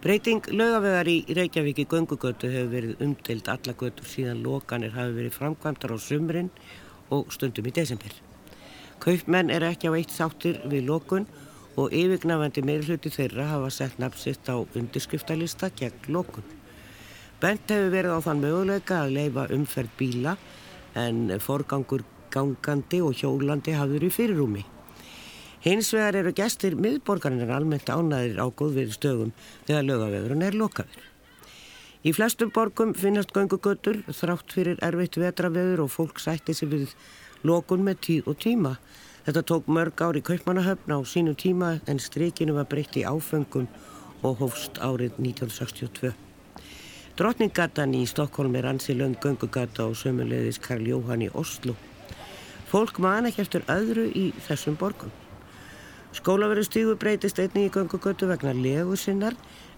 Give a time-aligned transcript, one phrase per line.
[0.00, 5.34] Breyting lögavegar í Reykjavík í göngugötu hefur verið umdelt alla götur síðan lokanir hafi verið
[5.34, 6.48] framkvæmdar á sumrin
[7.12, 8.14] og stundum í desember.
[9.04, 11.28] Kaupmenn er ekki á eitt sáttir við lokun
[11.76, 16.48] og yfirgnafandi meirfluti þeirra hafa sett nafnsitt á undirskriftalista gegn lokun.
[17.44, 20.38] Bent hefur verið á þann möguleika að leifa umferð bíla
[20.96, 24.64] en forgangur gangandi og hjólandi hafður í fyrirrúmi.
[25.60, 29.32] Hins vegar eru gestir miðborgarnir almennt ánæðir á góðverði stögum
[29.66, 31.02] þegar lögavegurinn er lokaður.
[32.00, 36.96] Í flestum borgum finnast göngugötur þrátt fyrir erfitt vetraveður og fólk sætti sig við
[37.44, 38.74] lokun með tíð og tíma.
[39.26, 43.68] Þetta tók mörg ári kaupmannahöfn á sínum tíma en strikinu var breytt í áfengum
[44.24, 46.16] og hófst árið 1962.
[47.20, 51.76] Drottninggatan í Stokkólm er ansi löng göngugata og sömulegðis Karl Jóhann í Oslo.
[52.72, 55.12] Fólk man ekki eftir öðru í þessum borgum.
[56.10, 59.36] Skólaverðustígu breytist einnig í gangugötu vegna legu sinnar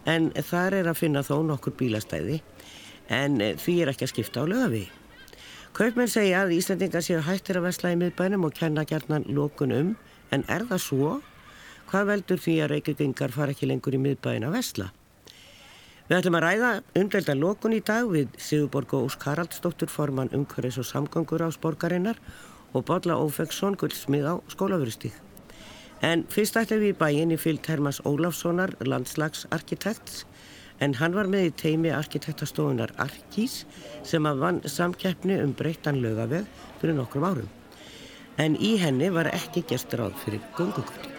[0.09, 2.39] en þar er að finna þó nokkur bílastæði
[3.12, 4.87] en því er ekki að skipta á lögavi.
[5.77, 9.91] Kaupmenn segja að Íslandingar séu hættir að vesla í miðbænum og kenna gerðnan lókun um
[10.33, 11.11] en er það svo?
[11.91, 14.87] Hvað veldur því að reykjögingar fara ekki lengur í miðbæin að vesla?
[16.09, 20.81] Við ætlum að ræða umdelda lókun í dag við Sigurborg og Ósk Haraldsdóttur formann umhverfis
[20.81, 22.21] og samgangur á sporgarinnar
[22.73, 25.31] og Bodla Ófeksson guldsmið á skólaverðustíg.
[26.03, 30.25] En fyrst ætlum við í bæin í fylg Hermas Ólafssonar, landslagsarkitekts,
[30.83, 33.61] en hann var með í teimi arkitektastofunar Arkís
[34.03, 36.48] sem að vann samkeppni um breyttan lögaveg
[36.81, 37.48] fyrir nokkrum árum.
[38.42, 41.12] En í henni var ekki gerst ráð fyrir gungugundi.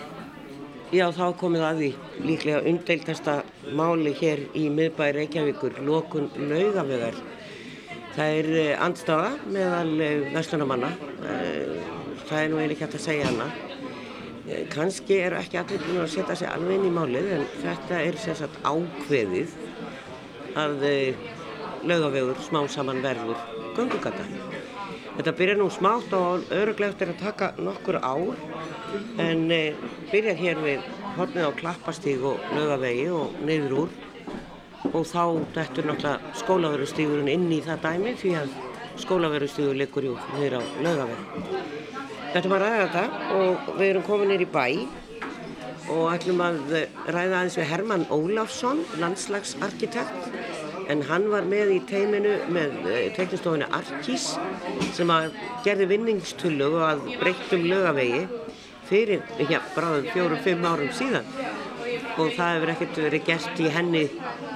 [0.94, 1.92] Já, þá komið að því
[2.28, 3.40] líklega umdeiltasta
[3.73, 7.16] máli hér í miðbæri Reykjavíkur, lokun lögavegar.
[8.14, 10.92] Það er eh, andstafa meðal eh, vestunamanna,
[11.23, 11.80] eh,
[12.28, 13.47] það er nú ekki hægt að segja hana.
[14.74, 18.18] Kanski eru ekki allir búin að setja sig alveg inn í málið en þetta er
[18.20, 19.54] sérsagt ákveðið
[20.59, 20.84] að
[21.88, 23.40] lögavegur smá saman verður
[23.78, 24.26] gungugata.
[25.14, 28.36] Þetta byrjar nú smátt og öruglegt er að taka nokkur ár
[29.22, 29.46] en
[30.12, 33.96] byrjar hér við hornið á klappastíg og lögavegi og neyður úr
[34.92, 35.24] og þá
[35.56, 38.59] dettur náttúrulega skólaverustígurinn inn í það dæmi því að
[39.06, 41.83] skólaverustígur liggur jú neyður á lögavegi.
[42.34, 43.02] Þetta var þetta
[43.38, 44.64] og við erum komin nýr í bæ
[45.94, 46.56] og ætlum að
[47.14, 50.32] ræða aðeins við Herman Ólafsson, landslagsarkitekt.
[50.90, 52.74] En hann var með í teiminu með
[53.20, 54.32] teknistofunni Arkís
[54.98, 58.24] sem að gerði vinningstullu og að breyttum lögavegi
[58.90, 61.30] fyrir, já, bráðum fjórum-fimm árum síðan.
[62.18, 64.04] Og það hefur ekkert verið gert í henni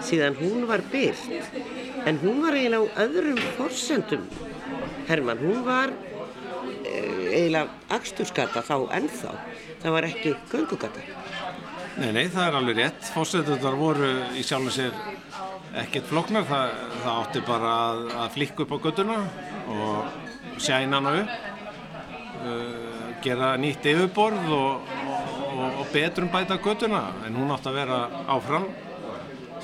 [0.09, 4.25] síðan hún var byrkt en hún var eiginlega á öðrum forsendum
[5.07, 5.93] Herman, hún var
[7.31, 9.33] eiginlega axturskata þá ennþá.
[9.81, 11.03] Það var ekki göngugata.
[11.97, 13.11] Nei, nei, það er alveg rétt.
[13.13, 14.97] Fórsetuðar voru í sjálfum sér
[15.81, 16.47] ekkert floknar.
[16.49, 16.73] Það,
[17.03, 19.19] það átti bara að, að flikka upp á göttuna
[19.73, 21.31] og sjæna hana upp,
[22.41, 24.91] uh, gera nýtt yfirborð og,
[25.47, 27.07] og, og betrum bæta göttuna.
[27.27, 28.01] En hún átti að vera
[28.37, 28.69] áfram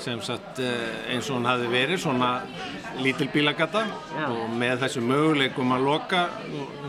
[0.02, 2.30] sem sagt eins og hún hafi verið svona
[3.02, 4.26] lítil bílagata Já.
[4.28, 6.24] og með þessu möguleikum að loka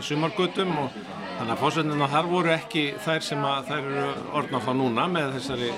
[0.04, 0.96] sumargötum og
[1.36, 4.06] þannig að fórsöndina þar voru ekki þær sem að þær eru
[4.40, 5.70] orðna þá núna með þessari,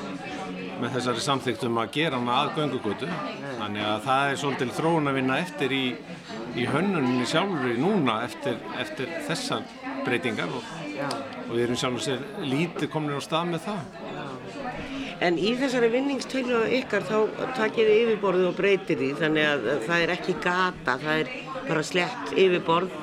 [0.79, 3.09] með þessari samþygtum að gera hana að göngugötu.
[3.59, 5.85] Þannig að það er svolítil þróun að vinna eftir í,
[6.55, 9.67] í hönnuninni sjálfur í núna eftir, eftir þessar
[10.07, 10.77] breytingar og,
[11.49, 14.08] og við erum sjálfur sér lítið komin á stað með það
[15.25, 17.17] En í þessari vinningstölu ykkar þá
[17.57, 21.33] takir þið yfirborðu og breytir því þannig að það er ekki gata, það er
[21.67, 22.95] bara slett yfirborð,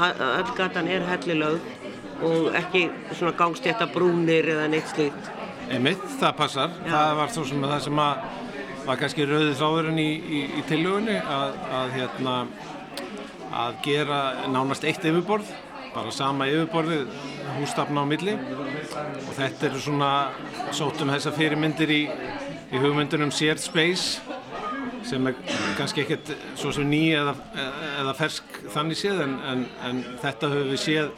[0.00, 1.60] öll gatan er hellilög
[2.26, 5.30] og ekki svona gangstétta brúnir eða neitt slíkt.
[5.70, 6.74] Einmitt, það passar.
[6.82, 6.90] Já.
[6.90, 8.28] Það var svo sem það sem að
[8.86, 12.36] var kannski rauðið þráðurinn í, í, í tilögunni að, að, hérna,
[13.62, 14.20] að gera
[14.50, 15.52] nánast eitt yfirborð
[15.94, 17.08] bara sama yfirborðið
[17.58, 18.36] hústafna á milli.
[18.36, 20.10] Og þetta eru svona
[20.76, 22.02] sótum þessa fyrirmyndir í,
[22.70, 24.20] í hugmyndunum shared space
[25.06, 25.36] sem er
[25.78, 27.34] kannski ekkert svo sem ný eða,
[28.02, 31.08] eða fersk þannig séð en, en, en þetta höfum við séð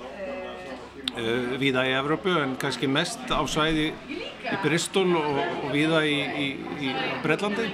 [1.16, 6.18] uh, viða í Evrópu en kannski mest á svæði í Bristol og, og viða í,
[6.44, 6.48] í,
[6.88, 6.94] í
[7.25, 7.68] Brellandi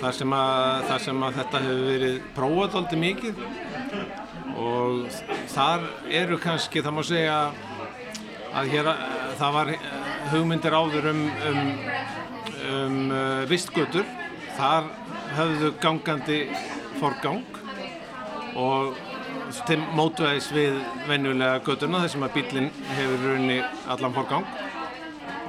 [0.00, 3.44] þar sem, að, þar sem að þetta hefur verið prófað aldrei mikið
[4.60, 5.06] og
[5.50, 5.86] þar
[6.22, 7.36] eru kannski, það má segja
[8.50, 8.90] að hér,
[9.40, 9.72] það var
[10.32, 11.60] hugmyndir áður um, um,
[12.74, 14.08] um uh, vistgötur.
[14.58, 14.90] Þar
[15.38, 16.40] höfðu gangandi
[17.00, 17.44] forgang
[18.58, 18.98] og
[19.66, 20.78] til mótuðæðis við
[21.08, 23.60] venjulega göturna þar sem að bílinn hefur runni
[23.90, 24.46] allan forgang.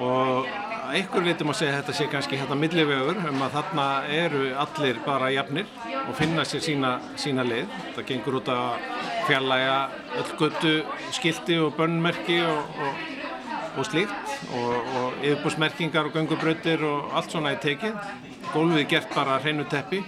[0.02, 0.48] Og
[0.92, 5.02] einhver litum að segja að þetta sé kannski hérna millivegur um að þarna eru allir
[5.06, 5.70] bara jafnir
[6.08, 7.72] og finna sér sína, sína leið.
[7.96, 8.86] Það gengur út að
[9.28, 9.78] fjallæga
[10.22, 10.74] öll göttu
[11.16, 13.06] skildi og bönnmerki og, og,
[13.78, 17.98] og slíkt og, yfirbúsmerkingar og göngubrautir og allt svona í tekið.
[18.52, 20.02] Gólfið gert bara hreinu teppi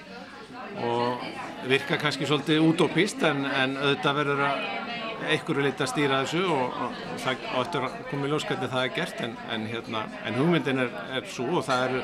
[0.84, 1.24] og
[1.70, 4.64] virka kannski svolítið útópist en, en auðvitað verður að
[5.32, 8.72] einhverju leiti að stýra þessu og, og, og það áttur að koma í ljós hvernig
[8.74, 12.02] það er gert en, en, hérna, en hugmyndin er, er svo og það eru,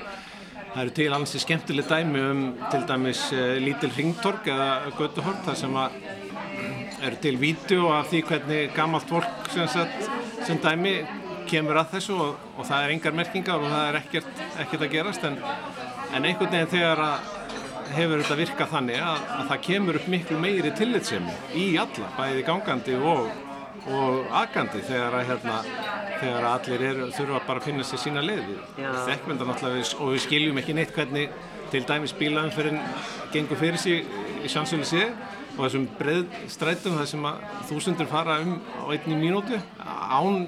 [0.73, 5.57] það eru til alls skemmtileg dæmi um til dæmis uh, lítil ringtorg eða götuhort þar
[5.63, 5.97] sem að
[7.07, 10.09] eru til vídeo af því hvernig gammalt fólk sem, sagt,
[10.45, 10.99] sem dæmi
[11.49, 14.91] kemur að þessu og, og það er engar merkingar og það er ekkert, ekkert að
[14.93, 15.25] gerast.
[15.25, 17.37] En einhvern veginn þegar að
[17.95, 22.43] hefur þetta virkað þannig að, að það kemur upp miklu meiri tillitsemi í alla, bæði
[22.47, 23.29] gangandi og,
[23.87, 25.57] og agandi þegar að hérna,
[26.19, 30.23] þegar að allir er, þurfa bara að finna sér sína leið þekkmynda náttúrulega og við
[30.25, 31.35] skiljum ekki neitt hvernig
[31.69, 32.79] til dæmis bílaðumferðin
[33.33, 34.07] gengur fyrir sig
[34.43, 35.13] í sjansölu séð
[35.59, 40.45] og þessum breið strætum þar sem að þúsundur fara um á einni mínútu án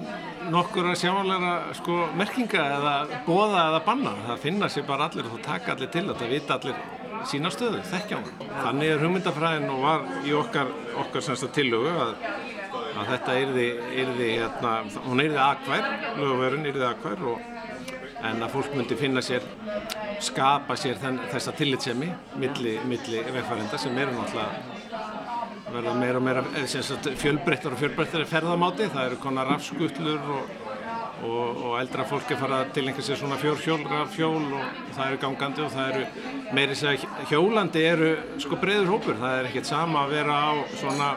[0.52, 2.94] nokkur að sjáanlega sko merkinga eða
[3.26, 4.14] bóða eða banna.
[4.26, 6.80] Það finna sér bara allir og þá taka allir til þetta vita allir
[7.28, 8.48] sína stöðu, þekkja hann.
[8.62, 10.72] Þannig er hugmyndafræðin og var í okkar,
[11.04, 11.52] okkar semst að
[12.92, 13.66] að, þetta yrði,
[14.02, 14.72] yrði hérna,
[15.06, 15.88] hún yrði akvær,
[16.20, 17.24] lögverðin yrði akvær
[18.22, 19.46] en að fólk myndi finna sér,
[20.22, 24.80] skapa sér þenn, þessa tillitsemi milli, milli vegfærenda sem eru náttúrulega
[25.72, 30.58] verða meira og meira eh, fjölbreyttar og fjölbreyttar ferðamáti, það eru konar rafskullur og
[31.22, 35.20] og, og eldra fólk er farað til einhvers veginn svona fjórhjólra fjól og það eru
[35.22, 38.10] gangandi og það eru meiri segja hjólandi eru
[38.42, 41.10] sko breyður hópur, það er ekkert sama að vera á svona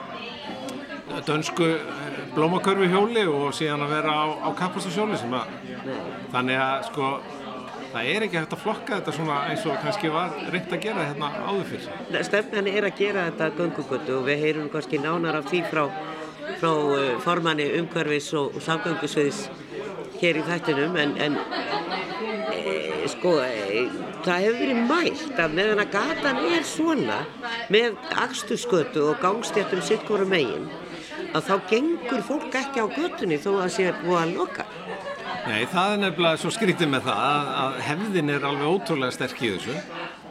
[1.25, 5.57] dönsku eh, blómakörfi hjóli og síðan að vera á, á kapastasjóli sem að
[6.33, 7.09] þannig að sko
[7.95, 11.05] það er ekki hægt að flokka þetta svona eins og kannski var reynd að gera
[11.07, 12.23] hérna áður fyrir.
[12.27, 15.85] Stefnan er að gera þetta gungugötu og við heyrum kannski nánar af því frá,
[16.59, 19.45] frá eh, formanni umhverfis og, samgöngusviðs
[20.19, 21.37] hér í þættinum en, en
[22.55, 22.75] e,
[23.11, 23.85] sko e,
[24.25, 27.19] það hefur verið mælt að meðan að gatan er svona
[27.73, 30.69] með axturskötu og gangstéttum sittgóru megin
[31.35, 34.67] að þá gengur fólk ekki á götunni þó að sé búið að loka.
[35.45, 39.43] Nei, það er nefnilega svo skrítið með það að, að hefðin er alveg ótrúlega sterk
[39.45, 39.75] í þessu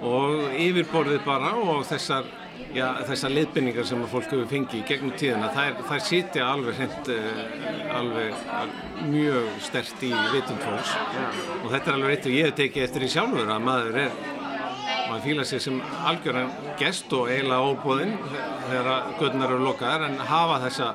[0.05, 2.27] og yfirborðið bara og þessar
[2.75, 6.81] já, þessar leiðbynningar sem að fólk hefur fengið í gegnum tíðina, þær, þær sitja alveg
[6.81, 10.95] hreint uh, alveg mjög stert í vitund fólks.
[11.63, 14.19] Og þetta er alveg eitt og ég hef tekið eftir í sjálfur að maður er
[15.09, 15.79] maður fýla sig sem
[16.09, 18.17] algjörðan gest og eiginlega óbúðinn
[18.69, 20.91] þegar gödnar eru lokaðar en hafa þessa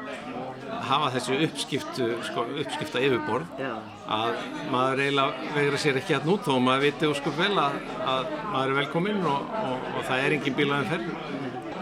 [0.90, 3.74] hafa þessu uppskiptu sko, uppskipta yfirborð Já.
[4.16, 4.40] að
[4.74, 7.78] maður eiginlega vegra sér ekki að nút þó maður viti óskur vel að,
[8.14, 11.12] að maður er velkominn og, og, og það er engin bílaðin ferð.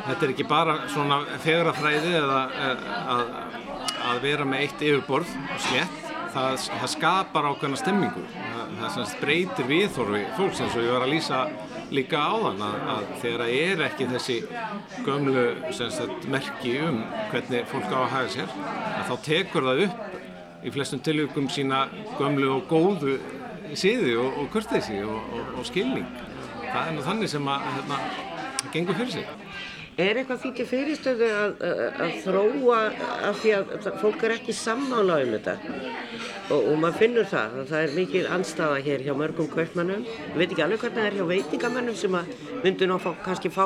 [0.08, 2.42] Þetta er ekki bara svona fegurafræði eða
[3.14, 3.32] að,
[4.12, 6.04] að vera með eitt yfirborð og slett
[6.34, 8.24] það, það skapar ákveðna stemmingu
[8.78, 11.42] það, það breytir viðþorfi fólks eins og ég var að lýsa
[11.94, 14.38] líka á þann að, að þegar það er ekki þessi
[15.06, 15.46] gömlu
[15.78, 17.02] sagt, merki um
[17.32, 21.86] hvernig fólk á að hafa sér að þá tekur það upp í flestum tilvíkum sína
[22.18, 23.18] gömlu og góðu
[23.78, 26.08] síði og, og kurteysi og, og, og skilning.
[26.68, 28.00] Það er nú þannig sem að hérna,
[28.74, 29.47] gengur fyrir sig
[29.98, 32.82] Er eitthvað því til fyrirstöðu að, að, að þróa
[33.32, 35.56] af því að fólk er ekki sammála um þetta?
[36.54, 40.06] Og, og maður finnur það að það er mikil anstafa hér hjá mörgum kvöldmannum.
[40.06, 42.30] Ég veit ekki alveg hvernig það er hjá veitingamannum sem að
[42.62, 43.66] myndu ná kannski fá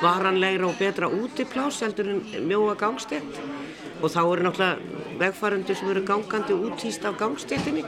[0.00, 3.42] varanlegra og betra útiplás heldur en mjóa gangstett
[3.98, 7.84] og þá eru náttúrulega vegfærandur sem eru gangandi útýst af gangstettinni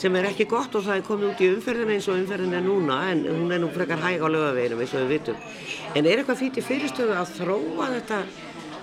[0.00, 2.66] sem er ekki gott og það er komið út í umferðina eins og umferðina er
[2.66, 5.38] núna en hún er nú frekar hæg á lögaveginum eins og við vitum.
[5.94, 8.20] En er eitthvað því til fyrirstöðu að þróa þetta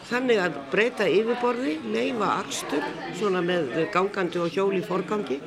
[0.09, 2.83] þannig að breyta yfirborði, leifa axtur
[3.19, 5.39] svona með gangandi og hjóli forgangi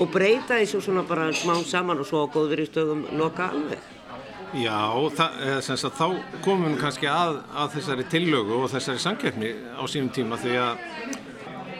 [0.00, 3.80] og breyta þessu svona bara smá saman og svo á góðveri stöðum loka alveg?
[4.50, 4.82] Já,
[5.14, 5.34] það,
[5.70, 6.06] að, þá
[6.42, 10.80] komum við kannski að, að þessari tillögu og þessari samkeppni á sínum tíma því að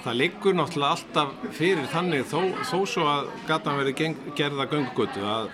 [0.04, 5.50] það liggur náttúrulega alltaf fyrir þannig þó, þó svo að gatan verið gerða göngugötu að,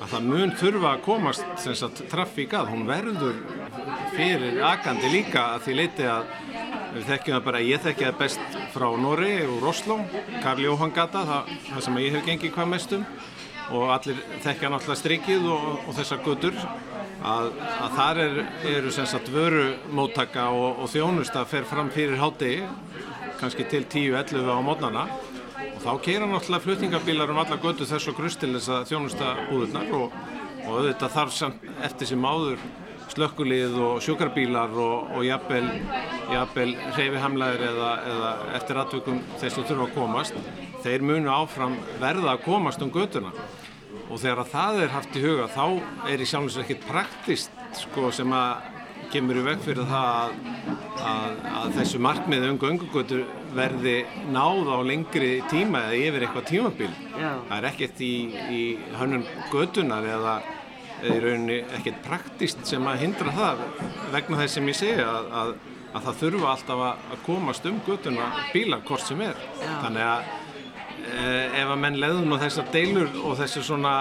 [0.00, 3.40] að það mun þurfa að komast sagt, trafík að, hún verður
[4.16, 6.32] fyrir agandi líka að því leiti að
[6.96, 9.98] við þekkjum það bara, ég þekkja það best frá Norri og Oslo,
[10.44, 13.08] Karl Jóhann gata, það, það sem ég hef gengið hvað mestum.
[13.74, 16.54] Og allir þekkja náttúrulega strikið og, og þessar götur
[17.26, 18.36] að, að þar er,
[18.76, 22.60] eru sem sagt vöru móttaka og, og þjónust að fer fram fyrir hátegi
[23.40, 25.04] kannski til 10-11 á mótnana
[25.76, 29.32] og þá keira náttúrulega flutningabílar um alla götu þess og grust til þess að þjónusta
[29.50, 30.18] búðurnar og,
[30.64, 32.60] og auðvitað þarf samt eftir sem áður
[33.12, 35.68] slökkulíð og sjúkarbílar og, og jafnvel,
[36.96, 40.40] reyfihamlaður eða, eða eftir atvökum þess að þurfa að komast
[40.84, 43.32] þeir munu áfram verða að komast um götuna.
[44.06, 45.64] Og þegar að það er haft í huga þá
[46.12, 48.75] er í sjálfins ekkert praktist sko, sem að
[49.12, 50.36] kemur í veg fyrir það að,
[51.10, 53.24] að, að þessu markmiði ungu ungugötur
[53.56, 53.96] verði
[54.34, 56.90] náð á lengri tíma eða yfir eitthvað tímabil.
[57.16, 57.30] Já.
[57.48, 58.14] Það er ekkert í,
[58.52, 58.62] í
[58.98, 60.36] hönnun götunar eða
[61.04, 63.64] í rauninni ekkert praktist sem að hindra það
[64.14, 65.06] vegna þess sem ég segja
[65.42, 65.52] að,
[65.92, 69.38] að það þurfa alltaf að komast um götuna bílar hvort sem er.
[69.60, 69.72] Já.
[69.84, 70.32] Þannig að
[71.06, 71.26] e,
[71.62, 73.94] ef að menn leðun og þessar deilur og þessu svona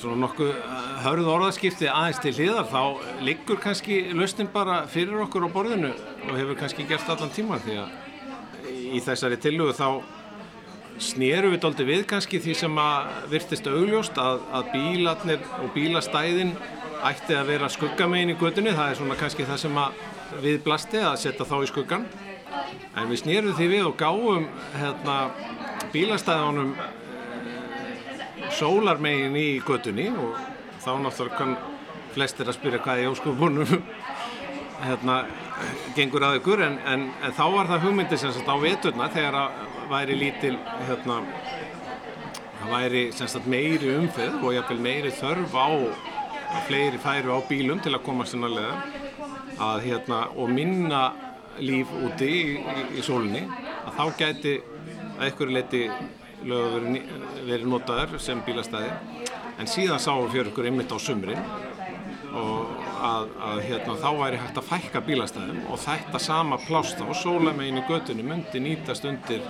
[0.00, 2.82] svona nokkuð eh, hörð orðaskipti aðeins til hliðar þá
[3.24, 7.80] liggur kannski lausnin bara fyrir okkur á borðinu og hefur kannski gert allan tíma því
[7.82, 7.96] að
[8.96, 9.88] í þessari tillugu þá
[11.02, 16.54] snéru við doldi við kannski því sem að virtist augljóst að, að bílarnir og bílastæðin
[17.06, 20.04] ætti að vera skuggamegin í gödunni það er svona kannski það sem að
[20.42, 22.06] við blasti að setja þá í skuggan
[22.96, 25.18] en við snérum því við og gáum hérna,
[25.92, 26.72] bílastæðunum
[28.54, 30.36] sólarmegin í gödunni og
[30.84, 31.56] þá náttúrulega kann
[32.14, 33.72] flestir að spyrja hvað í óskupunum
[34.84, 35.16] hérna
[35.96, 39.38] gengur að ykkur en, en, en þá var það hugmyndi sem sagt á veturna þegar
[39.40, 40.54] að væri lítil
[40.88, 41.20] hérna
[42.60, 47.40] það væri sem sagt meiri umfið og jáfnveil meiri þörf á að fleiri færu á
[47.48, 48.76] bílum til að koma sannarlega
[49.66, 51.02] að hérna og minna
[51.58, 54.54] líf úti í, í, í sólunni að þá gæti
[55.16, 55.82] að ykkur leiti
[56.46, 57.14] lögur verið,
[57.46, 58.90] verið notaður sem bílastæði
[59.56, 61.42] en síðan sáum við fyrir ykkur einmitt á sumrin
[62.36, 67.06] og að, að hérna, þá væri hægt að fækka bílastæðum og þetta sama plást á
[67.16, 69.44] sólamegin í götunni myndi nýtast undir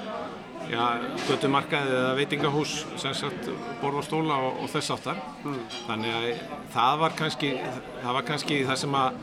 [0.71, 0.87] ja,
[1.27, 3.51] götumarkaði eða veitingahús sem sagt
[3.83, 5.61] borðarstóla og, og þess aftar mm.
[5.89, 6.27] þannig að
[6.75, 9.21] það var kannski það var kannski það sem að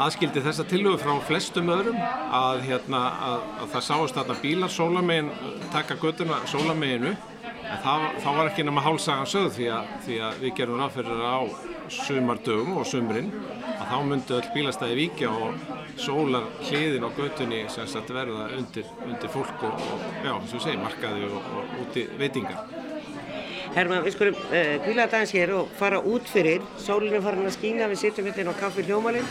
[0.00, 5.28] aðskildi þessa tilögu frá flestum öðrum að, hérna, að, að það sáist þarna bílar sólamegin
[5.74, 7.14] taka götuna sólameginu
[7.70, 11.20] En það, það var ekki nema hálsagan sögð því að, því að við gerum ráðferðir
[11.22, 11.38] á
[12.00, 13.28] sumardögum og sumrin
[13.76, 15.60] að þá myndu öll bílastæði vikja og
[16.00, 20.80] sólar hliðin á götunni sem sagt verða undir, undir fólk og, og já, og segi,
[20.82, 22.66] markaði og, og úti veitingar.
[23.76, 26.66] Herman, við skulum uh, kvíla þetta eins hér og fara út fyrir.
[26.82, 29.30] Sólinn er farin að skýna, við sittum hérna á kaffi hljómalinn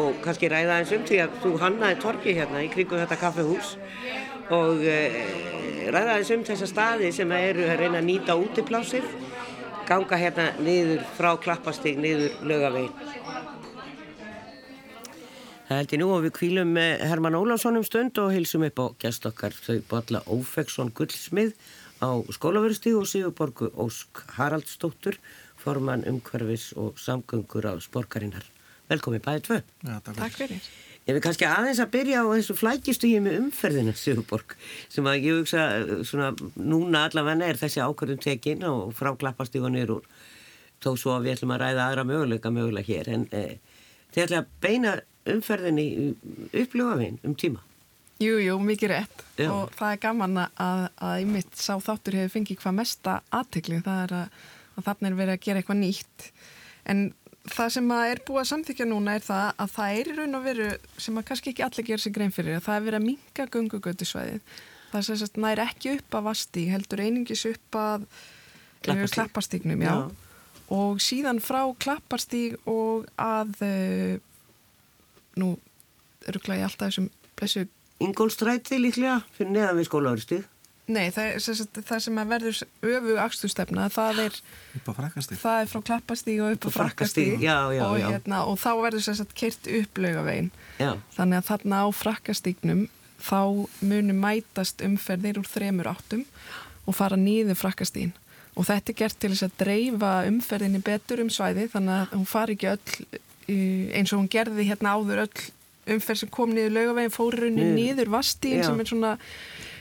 [0.00, 3.76] og kannski ræða eins um því að þú hannaði torki hérna í kringu þetta kaffihús.
[4.50, 5.20] Og uh,
[5.94, 9.06] ræða þess um þessa staði sem eru að reyna að nýta útiplásið
[9.90, 12.94] ganga hérna niður frá klappastík niður lögavegin
[15.70, 18.80] Það held ég nú og við kvílum með Herman Ólafsson um stund og hilsum upp
[18.82, 21.52] á gæstokkar þau Balla Ófeksson Gullsmið
[22.02, 25.20] á skólaverustíð og Sigurborgu Ósk Haraldsdóttur
[25.60, 28.46] forman umhverfis og samgöngur á sporkarinnar
[28.90, 29.60] Velkomi bæðið tvö.
[29.86, 30.70] Já, Takk fyrir.
[31.08, 34.52] Ég vil kannski aðeins að byrja á þessu flækistuði með umferðina Sigurborg
[34.92, 35.62] sem að ég hugsa
[36.06, 40.04] svona núna allavega er þessi ákvörðum tekin og frá klappastíðunir úr.
[40.84, 43.42] Þó svo að við ætlum að ræða aðra möguleika möguleika hér en e,
[44.12, 44.94] þeir ætla að beina
[45.30, 45.86] umferðinni
[46.62, 47.64] upplöfavinn um tíma.
[48.20, 49.22] Jú, jú, mikið rétt.
[49.40, 49.48] Já.
[49.48, 54.02] og það er gaman að, að ymitt sá þáttur hefur fengið hvað mesta aðtekli það
[54.04, 54.40] er að,
[54.76, 56.26] að þarna er verið að gera eitthvað nýtt.
[56.90, 57.06] En
[57.48, 60.44] það sem er búið að samþykja núna er það að það er í raun og
[60.44, 60.68] veru
[61.00, 63.46] sem að kannski ekki allir gera sig grein fyrir að það er verið að minga
[63.54, 64.58] gungugötusvæðið
[64.90, 68.06] það sem sagt nær ekki upp að vasti heldur einingis upp að
[68.84, 69.92] klapparstígnum já.
[69.92, 69.98] Já.
[70.76, 74.14] og síðan frá klapparstíg og að uh,
[75.40, 75.54] nú
[76.28, 77.66] ruggla ég alltaf þessum blessu
[78.00, 80.44] Ingólstræti líklega fyrir neðan við skólaverðstíð
[80.90, 81.36] Nei, það,
[81.86, 84.38] það sem verður öfu axtustefna, það er
[85.38, 89.68] það er frá klappastíg og upp á frakkastíg og, hérna, og þá verður sérstaklega kert
[89.80, 90.50] upp laugavegin
[91.16, 92.82] þannig að þarna á frakkastígnum
[93.20, 93.40] þá
[93.84, 96.24] munum mætast umferðir úr þremur áttum
[96.88, 98.14] og fara nýður frakkastígin
[98.58, 102.28] og þetta er gert til þess að dreifa umferðinni betur um svæði þannig að hún
[102.28, 103.20] fari ekki öll
[103.96, 105.48] eins og hún gerði hérna áður öll
[105.90, 109.12] umferð sem kom niður laugavegin fórunni nýður vastígin sem er svona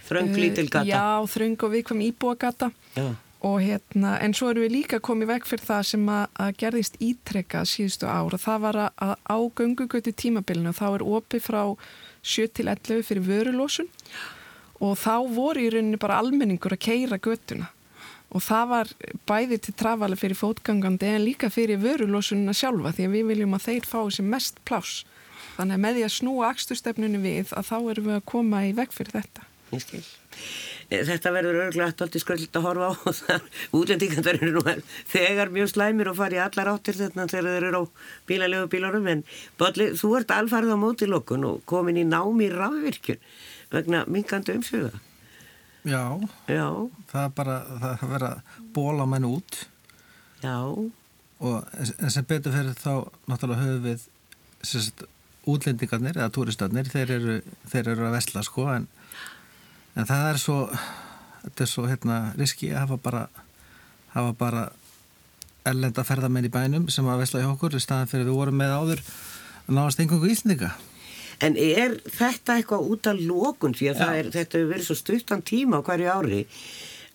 [0.10, 0.88] Þröng lítil gata.
[0.90, 2.72] Já, þröng og viðkvæm íbúagata.
[3.46, 6.98] Og hérna, en svo erum við líka komið vekk fyrir það sem að, að gerðist
[7.00, 8.34] ítrekka síðustu ár.
[8.36, 11.62] Og það var að á göngugötu tímabilinu þá er opið frá
[12.26, 13.88] 7 til 11 fyrir vörulósun
[14.80, 17.70] og þá voru í rauninni bara almenningur að keira götuna.
[18.30, 18.92] Og það var
[19.30, 23.66] bæði til trafala fyrir fótgangandi en líka fyrir vörulósununa sjálfa því að við viljum að
[23.70, 25.06] þeir fá sem mest pláss.
[25.56, 28.76] Þannig að með því að snúa axturstefnunni við að þá erum við að koma í
[28.76, 30.04] vekk fyrir þetta ég skil.
[30.90, 32.94] Eh, þetta verður örgulega alltaf skröld að horfa á.
[33.10, 33.50] Og það
[33.80, 34.64] útlendingar eru nú
[35.12, 37.84] þegar mjög slæmir og fari allar áttir þetta þegar þeir eru á
[38.30, 39.26] bílalegu bílarum en
[39.62, 43.22] Bolli, þú ert alfarið á móti lókun og komin í námi rafvirkjun
[43.74, 44.96] vegna mingandi umsöða.
[45.88, 46.68] Já, Já,
[47.12, 49.62] það er bara það er verið að bóla menn út.
[50.44, 50.58] Já,
[51.40, 54.08] og en sem betur fyrir þá náttúrulega höfum við
[54.66, 55.06] sérst,
[55.50, 57.36] útlendingarnir eða túristarnir þeir eru,
[57.72, 58.88] þeir eru að vesla sko en,
[59.96, 60.58] en það er svo
[61.44, 63.24] þetta er svo hérna riski að hafa bara
[64.14, 64.64] hafa bara
[65.70, 68.76] ellenda ferðamenn í bænum sem að vesla hjá okkur í staðan fyrir við vorum með
[68.80, 69.02] áður
[69.70, 70.70] náðast einhverju íslendinga.
[71.46, 75.44] En er þetta eitthvað út af lókun því að er, þetta hefur verið svo stuttan
[75.46, 76.40] tíma á hverju ári.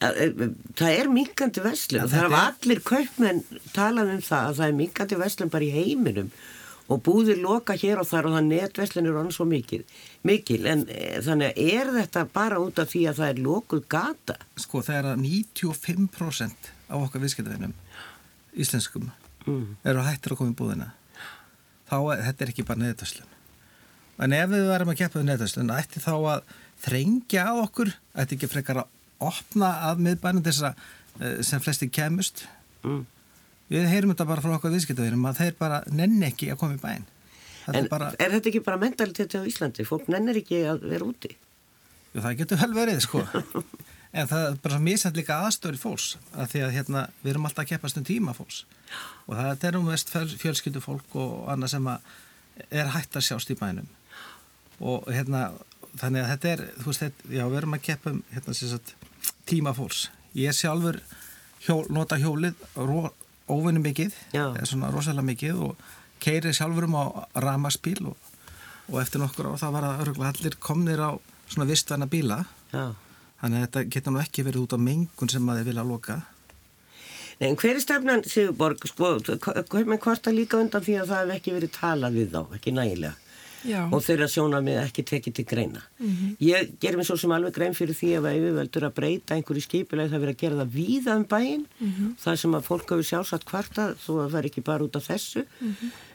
[0.04, 0.44] Að, að,
[0.78, 3.42] það er minkandi veslun Ja, og það er- allir kaupmenn
[3.76, 6.30] talað um það að það er minkandi veslun bara í heiminum
[6.92, 9.82] og búðir loka hér og þar og það netveslun er annars svo mikil,
[10.26, 10.60] mikil.
[10.68, 14.36] En e, þannig að er þetta bara út af því að það er lokuð gata?
[14.60, 17.76] Sko þegar að 95% af okkar viðskiptavinnum
[18.54, 19.08] íslenskum
[19.46, 19.70] mm.
[19.84, 20.90] eru hættir að koma í búðina.
[21.88, 23.32] Þá er þetta er ekki bara neðutöslun
[24.24, 26.52] en ef við verðum að keppa við neðutöslun ætti þá að
[26.84, 27.90] þrengja að okkur?
[28.14, 28.92] Ætti ekki frekar að
[29.24, 30.84] opna að miðbænum þess að
[31.18, 32.44] eh, sem flesti kemust?
[32.84, 33.02] Mm.
[33.72, 36.82] Við heyrum þetta bara frá okkar viðskiptavinnum að þeir bara nenni ekki að koma í
[36.82, 37.12] þetta
[37.64, 39.86] En er bara, er þetta ekki bara mentaliteti á Íslandi?
[39.88, 41.30] Fólk nennir ekki að vera úti?
[42.14, 43.24] jú, það getur vel verið sko.
[44.14, 46.04] En það er bara svo misætt líka aðstöður fólks
[46.38, 48.60] að því að hérna, við erum alltaf að keppast um tíma fólks.
[49.26, 52.12] Og það er um vest fjölskyldu fólk og annað sem að
[52.78, 53.88] er hægt að sjást í bænum.
[54.78, 55.48] Og hérna
[55.98, 58.78] þannig að þetta er, þú veist, þetta, já, við erum að keppa um hérna,
[59.50, 60.04] tíma fólks.
[60.38, 61.00] Ég sjálfur
[61.66, 62.62] hjól, nota hjólið
[63.50, 64.14] óvinni mikið
[64.64, 65.88] svona rosalega mikið og
[66.24, 67.04] keiri sjálfur um á
[67.44, 68.16] ramaspíl og,
[68.90, 71.10] og eftir nokkur á það var að örgulega allir komnir á
[71.48, 72.44] svona vistvæna bíla.
[72.72, 72.94] Já.
[73.40, 76.14] þannig að þetta getur nú ekki verið út á mengun sem að þið vilja loka.
[77.40, 81.34] Nei, en hver er stefnan Sigurborg, sko, hvort að líka undan því að það hef
[81.34, 83.23] ekki verið talað við þá, ekki nægilega
[83.64, 85.84] Já, og þeirra sjónarmið ekki tekið til greina.
[86.42, 90.10] Ég ger mér svo sem alveg grein fyrir því að yfirveldur að breyta einhverju skipuleg
[90.12, 91.68] það verið að gera það víða um bæinn,
[92.24, 95.08] það sem að fólk hafi sjálfsagt kvarta þó að það er ekki bara út af
[95.08, 95.46] þessu.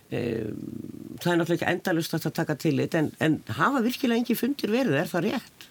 [0.10, 0.62] Um,
[1.22, 4.38] það er náttúrulega ekki endalust að það taka til þetta en, en hafa virkilega engi
[4.38, 5.68] fundir verið, er það rétt?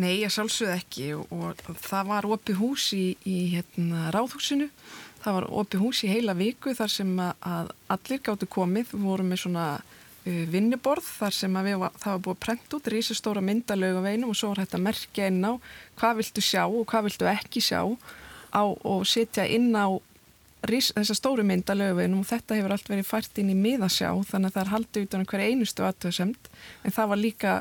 [0.00, 4.68] nei, ég sjálfsögð ekki og, og það var opið hús í, í hérna, ráðhúsinu.
[5.24, 8.92] Það var opið hús í heila viku þar sem að, allir gáttu komið.
[8.92, 9.66] Við vorum með svona
[10.26, 14.38] vinnuborð þar sem við, það var búið að prenta út rísastóra myndalög á veinum og
[14.38, 15.52] svo var þetta að merkja inn á
[16.00, 19.86] hvað viltu sjá og hvað viltu ekki sjá á, og setja inn á
[20.66, 24.10] rís, þessa stóru myndalög á veinum og þetta hefur allt verið fært inn í miðasjá
[24.32, 26.50] þannig að það er haldið utan hverja einustu aðtöðsemt
[26.82, 27.52] en það var líka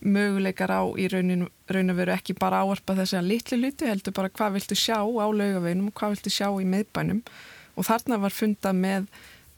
[0.00, 4.14] möguleikar á í raunin, raun að veru ekki bara áarpa þess að litlu hluti heldur
[4.14, 7.22] bara hvað viltu sjá á laugaveinum og hvað viltu sjá í miðbænum.
[7.74, 9.08] Og þarna var funda með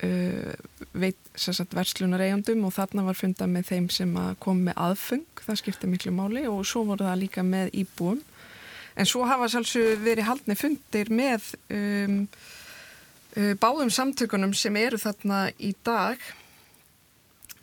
[0.03, 0.53] uh,
[0.93, 5.27] veit, sagt, verslunar eigandum og þarna var funda með þeim sem að kom með aðfung,
[5.47, 8.23] það skipti miklu máli og svo voru það líka með íbúum
[8.95, 12.23] en svo hafa sjálfsög verið haldni fundir með um,
[13.37, 16.23] uh, báðum samtökunum sem eru þarna í dag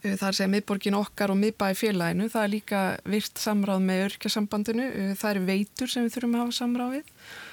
[0.01, 2.29] Uh, Það er segja miðborgin okkar og miðbæði félaginu.
[2.33, 2.81] Það er líka
[3.13, 4.87] virt samráð með örkjasambandinu.
[5.19, 7.11] Það eru veitur sem við þurfum að hafa samráð við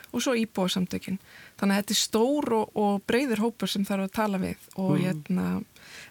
[0.09, 1.19] og svo íbúasamtökin.
[1.59, 4.69] Þannig að þetta er stór og, og breyður hópur sem þarf að tala við.
[4.79, 5.47] Og, hérna,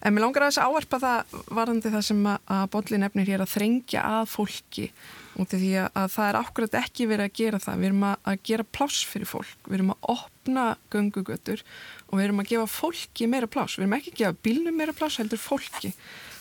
[0.01, 3.31] en mér langar að þess að áarpa það varðandi það sem að, að bollin nefnir
[3.31, 4.89] hér að þrengja að fólki
[5.37, 7.79] út af því að, að það er akkurat ekki verið að gera það.
[7.79, 9.57] Við erum að, að gera pláss fyrir fólk.
[9.67, 11.63] Við erum að opna göngugötur
[12.07, 13.77] og við erum að gefa fólki meira pláss.
[13.77, 15.93] Við erum ekki að gefa bílnum meira pláss, heldur fólki.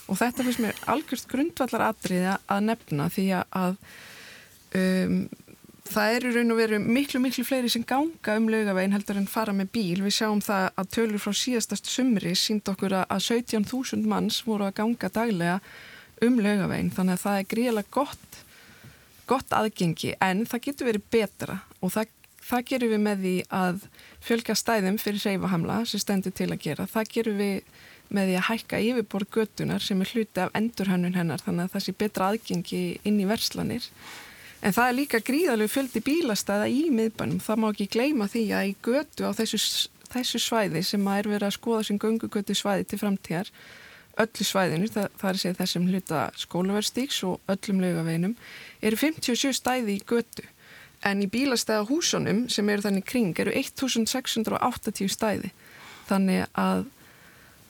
[0.06, 3.78] Og þetta finnst mér algjörst grundvallar atriði að nefna því að
[4.78, 5.18] um,
[5.90, 9.54] það eru raun og veru miklu, miklu fleiri sem ganga um laugavegin heldur en fara
[9.56, 10.02] með bíl.
[10.04, 14.76] Við sjáum það að tölur frá síðastast sumri sínd okkur að 17.000 manns voru að
[14.80, 15.60] ganga daglega
[16.24, 16.92] um laugavegin.
[16.96, 18.38] Þannig að það er gríðilega gott,
[19.30, 22.14] gott aðgengi en það getur verið betra og það,
[22.50, 23.82] það gerum við með því að
[24.26, 26.90] fjölga stæðum fyrir reyfahamla sem stendur til að gera.
[26.90, 27.74] Það gerum við
[28.06, 31.84] með því að hækka yfirborð götunar sem er hluti af endurhönnun hennar þannig að það
[31.84, 33.88] sé betra aðgengi inn í verslanir.
[34.64, 37.40] En það er líka gríðalegu fjöldi bílastæða í miðbænum.
[37.44, 39.60] Það má ekki gleyma því að í götu á þessu,
[40.12, 43.52] þessu svæði sem að er verið að skoða sem göngugötu svæði til framtíðar,
[44.16, 48.36] öllu svæðinu, það, það er segja þessum hluta skólaverðstíks og öllum laugaveinum,
[48.80, 50.48] eru 57 stæði í götu.
[51.04, 55.52] En í bílastæða húsunum sem eru þannig kring eru 1680 stæði.
[56.08, 56.86] Þannig að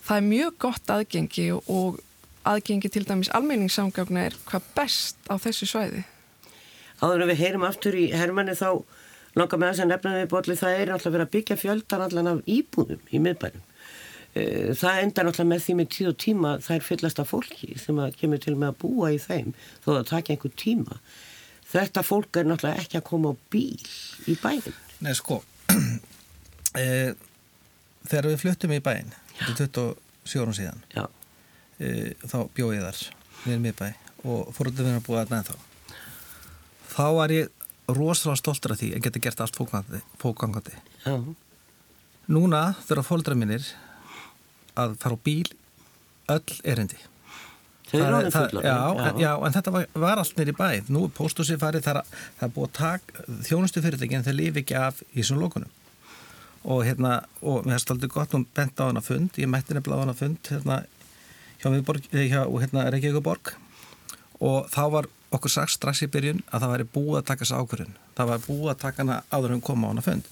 [0.07, 1.99] það er mjög gott aðgengi og
[2.47, 6.07] aðgengi til dæmis almenningssamgagna er hvað best á þessu svæði.
[7.03, 8.71] Áður en við heyrum aftur í Hermanni þá
[9.37, 12.31] langar með þess að nefna við bóli það er alltaf verið að byggja fjöldan allan
[12.31, 13.65] af íbúðum í miðbænum.
[14.37, 17.77] Eh, það endar alltaf með því með tíð og tíma það er fyllast af fólki
[17.81, 19.53] sem kemur til með að búa í þeim
[19.85, 20.99] þó að það takja einhver tíma.
[21.67, 23.87] Þetta fólk er náttúrulega ekki að koma á bíl
[24.31, 24.81] í bænum.
[25.05, 25.41] Nei sko,
[26.79, 26.87] e,
[28.09, 29.73] þegar við fluttum í bæn, þetta er
[30.25, 33.03] 27 árum síðan, e, þá bjóð ég þar,
[33.45, 33.89] við erum í bæ
[34.27, 35.76] og fóröldur við erum að næða þá
[36.97, 37.53] þá var ég
[37.87, 39.59] rosalega stoltur af því að geta gert allt
[40.23, 40.79] fókgangandi
[42.27, 43.67] núna þurfa fólkdra minnir
[44.77, 45.47] að fara á bíl
[46.33, 46.99] öll erindi.
[47.87, 48.79] Þau eru alveg fullar já,
[49.23, 49.31] já.
[49.47, 52.55] en þetta var, var allt nýri bæð nú póstur sér farið þar að það er
[52.57, 55.71] búið að taka þjónustu fyrirtækinn þeir lifi ekki af í þessum lókunum
[56.67, 60.03] og hérna, og mér finnst aldrei gott hún bent á hana fund, ég mætti nefnilega
[60.03, 60.81] á hana fund hérna
[61.63, 63.55] hjá, hjá hérna, Reykjavík borg
[64.41, 67.61] og þá var okkur sagt strax í byrjun að það væri búið að taka þessu
[67.61, 67.97] ákvörðun.
[68.17, 70.29] Það var búið að taka hana áður en koma á hana fund.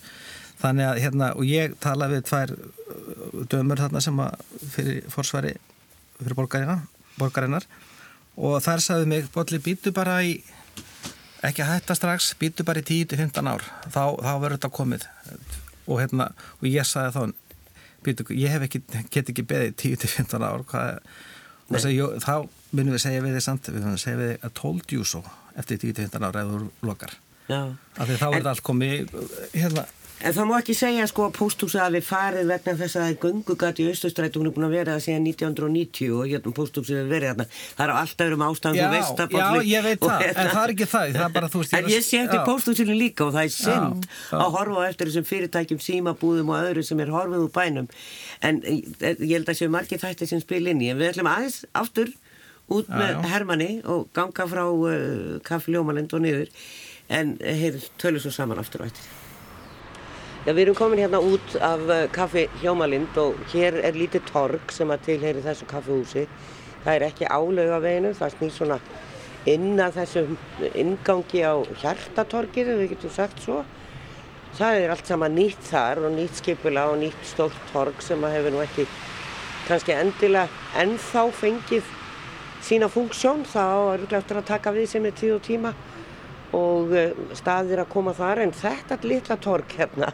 [0.62, 5.54] Þannig að hérna og ég talaði við tvær uh, dömur þarna sem að fyrir forsvari
[6.20, 6.38] fyrir
[7.18, 7.66] borgarinnar,
[8.38, 10.38] og þær sagði mig botli býtu bara í
[11.44, 13.64] ekki að hætta strax, býtu bara í 10-15 ár.
[13.90, 15.06] Þá, þá verður þetta komið.
[15.84, 17.22] Og hérna og ég sagði þá
[18.04, 18.80] býtu, ég hef ekki,
[19.12, 21.22] get ekki beðið 10-15 ár hvað er
[21.70, 22.34] þá
[22.74, 25.04] minnum við segja við þið samt, við minnum við segja við þið að told you
[25.08, 25.22] so
[25.54, 27.14] eftir 10-15 ára eða þú lokar.
[27.48, 29.14] Af því þá er þetta allt komið
[29.54, 29.84] hérna
[30.22, 33.80] En það má ekki segja sko að pósthúsi að við farið vegna þess að gungugat
[33.82, 37.32] í Östustrætum hún er búin að vera það síðan 1990 og hérna pósthúsi hefur verið
[37.32, 37.46] þarna.
[37.74, 40.60] Það er á alltaf um ástæðan þú veist að Já, ég veit það, en það
[40.62, 43.48] er ekki það, það er bara, veist, En ég sé eftir pósthúsinu líka og það
[43.48, 44.06] er synd
[44.38, 47.90] að horfa eftir þessum fyrirtækjum símabúðum og öðru sem er horfið úr bænum.
[48.40, 50.92] En ég held að séu margir þætti sem spil inn í.
[50.94, 52.14] En við ætlum aðeins aftur
[52.72, 53.28] út með já, já.
[53.34, 56.48] Hermanni og ganga frá uh, Kaffi Ljómalind og niður.
[57.12, 59.23] En heyr, tölum svo saman aftur og eftir
[60.44, 64.72] Já, við erum komin hérna út af uh, Kaffi Ljómalind og hér er lítið torg
[64.76, 66.26] sem að tilheyri þessu kaffihúsi.
[66.82, 68.76] Það er ekki álauga veginu það snýr svona
[69.48, 70.34] inn að þessum
[70.82, 73.62] ingangi á hjartatorgið við getum sagt svo.
[74.58, 78.36] Það er allt sama nýtt þar og nýtt skipula og nýtt stórt torg sem að
[78.36, 78.84] hefur nú ekki
[79.64, 81.88] kannski endilega ennþá fengið
[82.68, 83.48] sína funksjón.
[83.48, 85.72] Þá er það eftir að taka við sem er tíð og tíma
[86.54, 90.12] og eh, staðir að koma þar en þetta litla tork hérna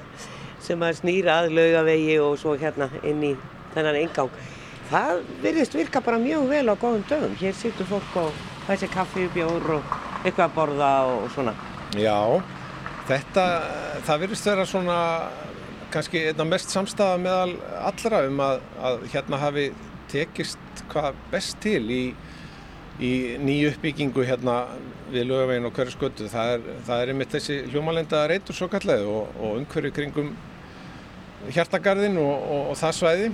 [0.60, 3.34] sem að snýra að laugavegi og svo hérna inn í
[3.74, 4.32] þennan engang
[4.90, 7.36] það virðist virka bara mjög vel á góðum dögum.
[7.38, 11.54] Hér sýttur fólk og þessi kaffi, bjór og eitthvað að borða og svona.
[11.98, 12.18] Já,
[13.10, 13.44] þetta
[14.06, 14.98] það virðist vera svona
[15.90, 19.70] kannski einna mest samstafa meðal allra um að, að hérna hafi
[20.10, 22.02] tekist hvað best til í
[23.00, 24.54] í nýju uppbyggingu hérna
[25.12, 26.30] við lögavegin og hverju skötu.
[26.30, 30.34] Það er, það er einmitt þessi hljómalenda reytur svo kallega og, og umhverju kringum
[31.50, 33.30] hjartagarðin og, og, og það svæði.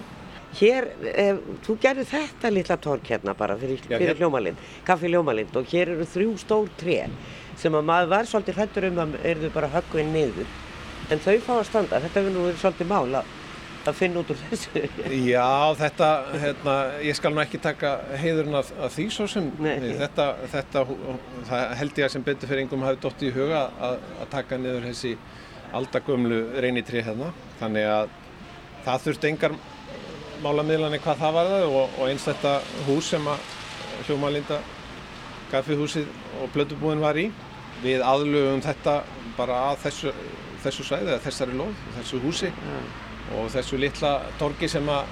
[0.56, 4.20] Hér, eh, þú gerði þetta litla tork hérna bara fyrir, fyrir hér...
[4.20, 7.00] hljómalind, kaffi hljómalind og hér eru þrjú stór tré
[7.60, 10.48] sem að maður var svolítið hrættur um að eru bara höggvinn niður
[11.10, 13.22] en þau fá að standa, þetta hefur nú verið svolítið mála
[13.90, 14.82] að finna út úr þessu?
[15.26, 16.08] Já, þetta,
[16.42, 19.48] hérna, ég skal nú ekki taka heiðurinn af, af því svo sem.
[19.60, 20.84] Þetta, þetta
[21.80, 24.88] held ég að sem betur fyrir einhverjum hafi dótt í huga að, að taka niður
[24.88, 25.14] þessi
[25.76, 28.12] aldagömlu reynitri hérna, þannig að
[28.86, 29.56] það þurfti engar
[30.44, 32.54] málamiðlani hvað það var það og, og eins þetta
[32.86, 33.54] hús sem að
[34.06, 34.60] hljómalinda
[35.50, 36.10] kaffihúsið
[36.42, 37.30] og blödubúin var í.
[37.82, 39.00] Við aðlugum þetta
[39.36, 40.14] bara að þessu,
[40.64, 42.52] þessu svæði, þessari lóð, þessu húsi.
[42.52, 45.08] Ja og þessu litla torgi sem að,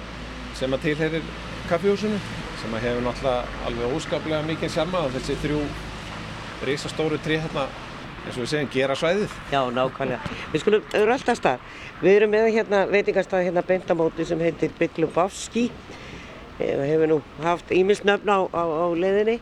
[0.63, 1.25] að tilherir
[1.69, 2.19] kaffihúsinu
[2.61, 5.59] sem að hefur náttúrulega alveg óskaplega mikið sjarma og þessi þrjú
[6.65, 7.65] reysastóru trí hérna
[8.25, 9.33] eins og við segjum gera svæðið.
[9.51, 10.35] Já, nákvæmlega.
[10.53, 11.67] Við skulum öðru alltaf stað.
[12.01, 15.67] Við erum með hérna veitingarstað hérna beintamóti sem heitir Bygglubáski.
[16.57, 19.37] Eh, við hefum nú haft ímilsnöfn á, á, á leðinni.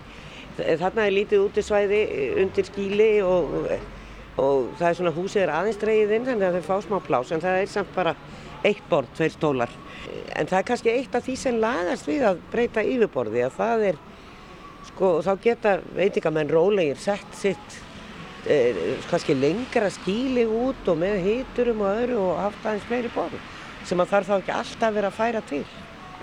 [0.58, 2.02] Þarna er lítið úti svæði
[2.44, 3.72] undir skíli og,
[4.38, 7.32] og það er svona húsið er aðeins dreyið inn þannig að þau fá smá plás
[7.34, 8.14] en það er samt bara
[8.67, 9.71] eitt borð, tveir stólar.
[10.36, 13.88] En það er kannski eitt af því sem lagast við að breyta yfirborði að það
[13.91, 14.04] er,
[14.91, 17.80] sko, þá geta veitingamenn rólegir sett sitt
[18.47, 23.39] eh, kannski lengra skíli út og með hýturum og öðru og haft aðeins fleiri borð
[23.88, 25.63] sem að þarf þá ekki alltaf verið að færa til.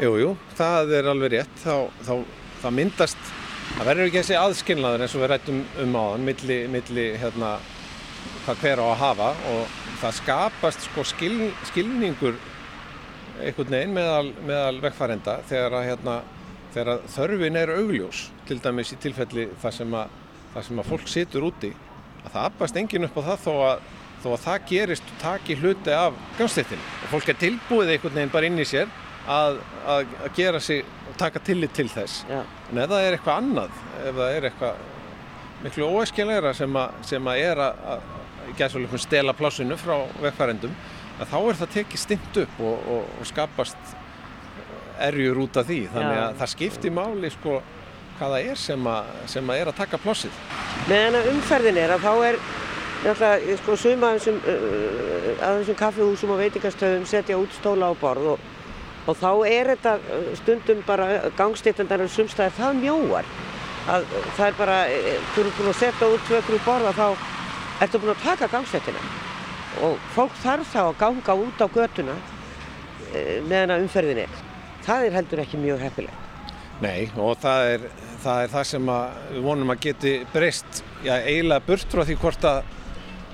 [0.00, 1.57] Jújú, jú, það er alveg rétt.
[1.61, 2.14] Þá,
[2.62, 3.33] þá, myndast,
[3.74, 7.50] það verður ekki þessi aðskilnaður eins og við rættum um áðan, milli, milli hérna,
[8.44, 11.37] hvað hver á að hafa og það skapast sko skil,
[11.68, 12.38] skilningur
[13.40, 16.16] einhvern veginn meðal, meðal vegfærenda þegar, að, hérna,
[16.74, 20.18] þegar að þörfin er augljós til dæmis í tilfelli þar sem að,
[20.54, 21.72] þar sem að fólk situr úti
[22.24, 23.85] að það abbast engin upp á það þó að,
[24.20, 28.35] þó að það gerist og taki hluti af gangstéttinu og fólk er tilbúið einhvern veginn
[28.35, 28.90] bara inn í sér
[29.30, 32.40] að, að, að gera sig og taka tillit til þess Já.
[32.42, 34.88] en ef það er eitthvað annað ef það er eitthvað
[35.64, 40.73] miklu óæskilegra sem, sem að er að, að gæðsvöldum stela plássinu frá vegfærendum
[41.20, 43.92] að þá er það tekið stimt upp og, og, og skapast
[45.01, 45.83] erjur út af því.
[45.92, 46.23] Þannig Já.
[46.25, 47.59] að það skiptir máli sko
[48.20, 50.40] hvaða er sem að, sem að er að taka plássið.
[50.88, 52.40] Meðan að umferðin er að þá er
[53.01, 54.40] náttúrulega sko suma af þessum,
[55.40, 58.42] þessum kaffihúsum og veitingastöðum setja út stóla á borð og,
[59.09, 59.94] og þá er þetta
[60.42, 63.33] stundum bara gangstéttandar og sumstæðir það mjóar
[63.88, 67.07] að það er bara, uh, þú eru búin að setja út tvö grú borða þá
[67.87, 69.05] ertu búin að taka gangstéttina
[69.87, 74.38] og fólk þarf þá að ganga út á götuna uh, meðan að umferðin er.
[74.85, 76.27] Það er heldur ekki mjög heppileg.
[76.81, 77.83] Nei og það er
[78.23, 82.47] það, er það sem við vonum að geti breyst já, eiginlega burt frá því hvort
[82.49, 82.62] að,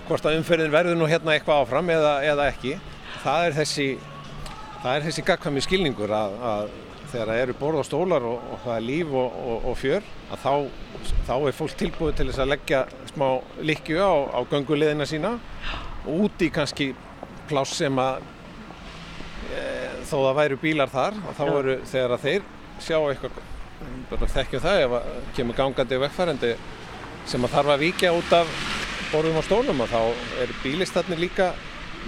[0.09, 2.75] hvort að umferðin verður nú hérna eitthvað áfram eða, eða ekki
[3.23, 3.87] það er þessi
[4.83, 6.75] það er þessi gagkvæmi skilningur að, að
[7.17, 10.09] þegar það eru borð og stólar og, og það er líf og, og, og fjör
[10.35, 10.53] að þá,
[11.29, 12.81] þá er fólk tilbúið til þess að leggja
[13.13, 13.27] smá
[13.71, 15.35] likju á, á gönguleðina sína
[16.05, 16.91] og út í kannski
[17.49, 18.25] pláss sem að
[19.49, 19.63] e,
[20.05, 22.49] þó það væru bílar þar og þá eru þegar að þeir
[22.85, 23.41] sjá eitthvað
[24.11, 26.53] bara þekkjum það ef að kemur gangandi vegfærandi
[27.27, 28.53] sem að þarf að víkja út af
[29.13, 30.01] borðum og stólum og þá
[30.43, 31.53] er bílistarnir líka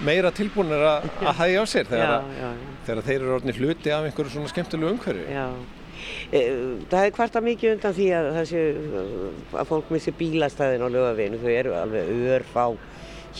[0.05, 2.77] meira tilbúinir að, að hægja á sér þegar, já, já.
[2.87, 5.25] þegar þeir eru orðinir hluti af einhverju svona skemmtilegu umhverfi.
[5.33, 5.47] Já,
[6.31, 6.43] e,
[6.91, 8.63] það er kvarta mikið undan því að, sé,
[9.53, 12.63] að fólk missi bílastæðin á lögaveginu, þau eru alveg örfá.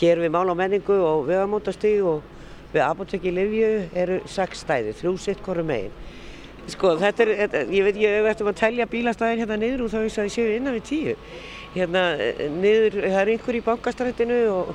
[0.00, 2.20] Hér við mál á menningu og vegamótastíg og
[2.70, 5.96] við apotekki Livju eru sex stæði, þrjú sitt hverju megin.
[6.70, 9.98] Sko þetta er, þetta, ég veit ég eftir að telja bílastæðin hérna niður og þá
[10.04, 11.16] veist að ég séu innan við tíu.
[11.74, 14.70] Hérna eh, niður, það er einhver í bankastrættinu og,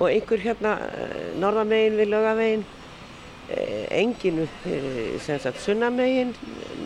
[0.00, 2.64] og einhver hérna eh, norðamegin við lögavegin
[3.52, 4.48] eh, enginu
[5.20, 6.32] sem sagt sunnamegin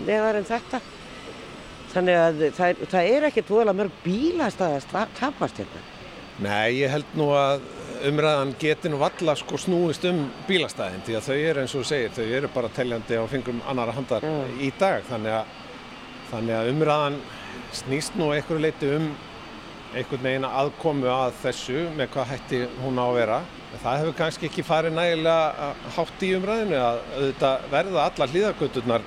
[0.05, 0.83] neðar en þetta.
[1.95, 5.83] Þannig að það það er ekkert voðalega mörg bílastæðast tapast hérna.
[6.43, 7.63] Nei, ég held nú að
[8.05, 12.11] umræðan geti nú valla sko snúist um bílastæðin því að þau eru eins og segir,
[12.17, 14.35] þau eru bara teljandi á fingrum annara handar Já.
[14.59, 15.07] í dag.
[15.09, 15.55] Þannig að,
[16.33, 17.21] þannig að umræðan
[17.79, 19.09] snýst nú einhverju leiti um
[19.95, 23.43] einhvern veginn aðkomu að þessu með hvað hætti hún á að vera.
[23.75, 29.07] Það hefur kannski ekki farið nægilega hátt í umræðinu að auðvitað verða alla hlýðargöturnar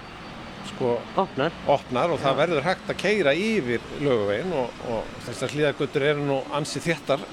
[0.67, 1.55] sko opnar.
[1.71, 6.41] opnar og það verður hægt að keira yfir löguvegin og, og þessar hlýðagötur eru nú
[6.59, 7.23] ansið þéttar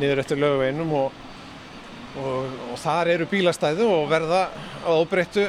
[0.00, 1.20] niður eftir löguveginum og,
[2.22, 4.42] og, og þar eru bílastæðu og verða
[4.82, 5.48] að óbreyttu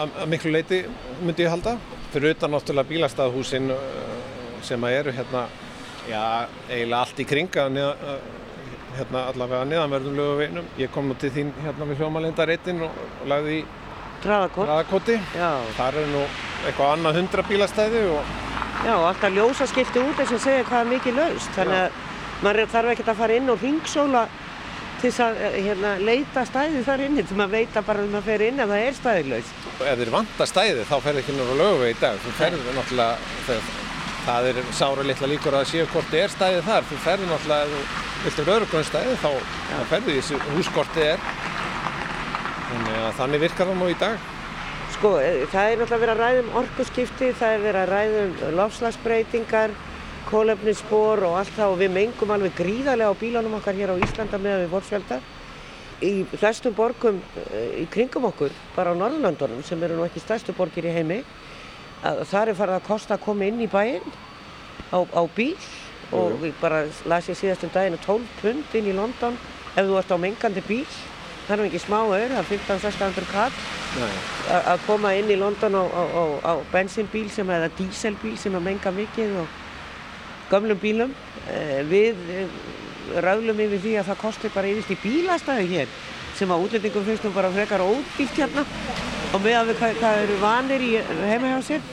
[0.00, 0.84] að, að miklu leiti
[1.20, 1.76] myndi ég halda.
[2.10, 3.68] Fyrir utan náttúrulega bílastæðhúsin
[4.66, 5.44] sem að eru hérna
[6.08, 7.66] já, eiginlega allt í kringa
[8.90, 13.60] hérna allavega neðanverðum löguveginum ég kom nú til þín hérna við hljómalindareitin og, og lagði
[13.60, 13.64] í
[14.24, 16.22] traðakort raðakoti já, Þar er nú
[16.66, 18.38] eitthvað annað hundra bílastæði og
[18.84, 21.50] já, og alltaf ljósa skipti út eins og segja hvað er mikið laust.
[21.56, 21.98] Þannig að
[22.44, 24.24] maður þarf ekkert að fara inn og ringsóla
[25.00, 27.26] til þess að eh, hérna, leita stæði þar inni.
[27.28, 30.12] Til maður veita bara um að fer inn ef það er stæði laust ef þeir
[30.12, 32.20] vanta stæði þá ferði ekki náttúrulega löguvegi í dag.
[32.24, 33.89] Þú ferði náttúrulega, þegar
[34.26, 36.88] það er sára litla líkur að séu hvort þið er stæði þar.
[36.88, 39.30] Þú ferði náttúrulega, ef þú vilt vera örugrunn stæði þá,
[39.90, 41.24] ferði því þessi húskortið er.
[42.70, 44.28] Þannig að þannig virkar það nú í dag.
[44.94, 48.22] Sko, eh, það er náttúrulega verið að ræða um orkuskipti, það er verið að ræða
[48.22, 49.76] um lofslagsbreytingar,
[50.30, 54.38] kólefnisspor og allt það og við mengum alveg gríðarlega á bílunum okkar hér á Íslanda
[54.38, 55.20] með við fólksvelda.
[56.04, 60.52] Í flestum borgum eh, í kringum okkur, bara á Norðurlandunum sem eru nú ekki stærstu
[60.56, 61.22] borgir í heimi,
[62.06, 64.04] að þar er farið að kosta að koma inn í bæinn
[64.94, 65.56] á, á bíl
[66.16, 69.36] og við bara las ég síðast um daginn 12 pund inn í London
[69.76, 70.86] ef þú ert á mengandi bíl.
[71.46, 75.82] Það er ekki smá öður, það er 15-1600 kall að koma inn í London á,
[75.82, 79.56] á, á, á bensínbíl sem eða díselbíl sem að menga mikið og
[80.50, 81.14] gömlum bílum.
[81.50, 82.60] Eh, Við eh,
[83.18, 85.96] ráðlum yfir því að það kosti bara yfirst í bílastæðu hér
[86.38, 88.66] sem að útlendingum nú bara frekar ódýrt hérna
[89.30, 90.90] og með að við hvað, hvað eru vanir í
[91.30, 91.84] heima hjá sér.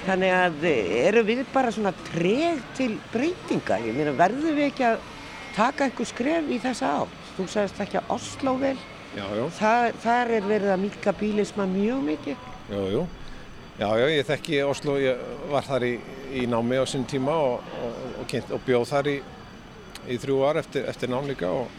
[0.00, 3.78] Þannig að eh, eru við bara svona treg til breytinga.
[3.84, 5.02] Ég meina verðum við ekki að
[5.54, 7.18] taka einhver skref í þessa átt.
[7.36, 8.76] Þú sagðist ekki að Oslo vel.
[9.10, 12.46] Já, já, Það, þar er verið að milka bílisma mjög mikið.
[12.70, 13.06] jú, jú.
[13.80, 15.94] Já, já, ég þekki Oslo, ég var þar í,
[16.36, 19.14] í námi á sinn tíma og, og, og, og bjóð þar í,
[20.04, 21.70] í þrjú ár eftir, eftir nám líka og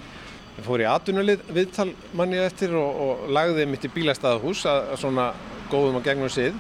[0.58, 5.02] ég fór í atvinnulið viðtal manni eftir og, og lagði mitt í bílastæðahús að, að
[5.04, 5.28] svona
[5.72, 6.58] góðum og gegnum sið.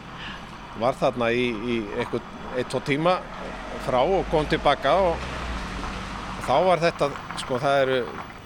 [0.81, 3.17] Var þarna í, í eitthvað, eitt, tvo tíma
[3.85, 5.29] frá og kom tilbaka og
[6.45, 7.09] þá var þetta,
[7.41, 7.99] sko það eru,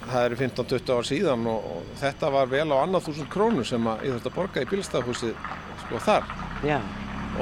[0.05, 3.89] það eru 15-20 ár síðan og, og þetta var vel á annað þúsund krónur sem
[3.91, 5.49] að ég þurfti að borga í bílstafhúsið
[5.85, 6.29] sko þar.
[6.65, 6.79] Já,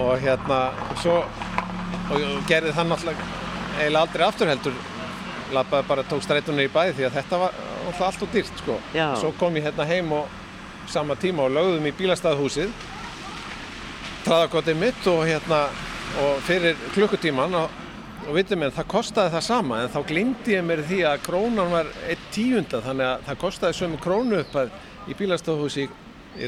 [0.01, 0.59] og hérna
[1.01, 3.29] svo og, og gerði það náttúrulega
[3.73, 4.81] eiginlega aldrei afturheldur
[5.53, 8.77] lappaði bara tók streitunni í bæði því að þetta var alltaf allt og dýrt sko
[8.95, 9.07] Já.
[9.21, 10.27] svo kom ég hérna heim og
[10.91, 12.73] sama tíma og lögðum í bílastæðhúsið
[14.25, 15.63] traðakotið mitt og hérna
[16.23, 17.71] og fyrir klukkutíman og,
[18.27, 21.71] og vitið mér það kostaði það sama en þá glindi ég mér því að krónan
[21.73, 24.57] var eitt tíunda þannig að það kostaði sömu krónu upp
[25.11, 25.89] í bílastæðhúsi í,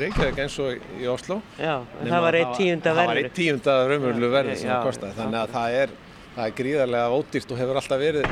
[0.02, 3.28] Reykjavík eins og í Oslo já, en það var eitt tíunda Það var verður.
[3.28, 5.95] eitt tíunda raunverulegu verði sem það kostaði þannig að það er,
[6.38, 8.30] það er gríðarlega ódýrt og hefur alltaf verið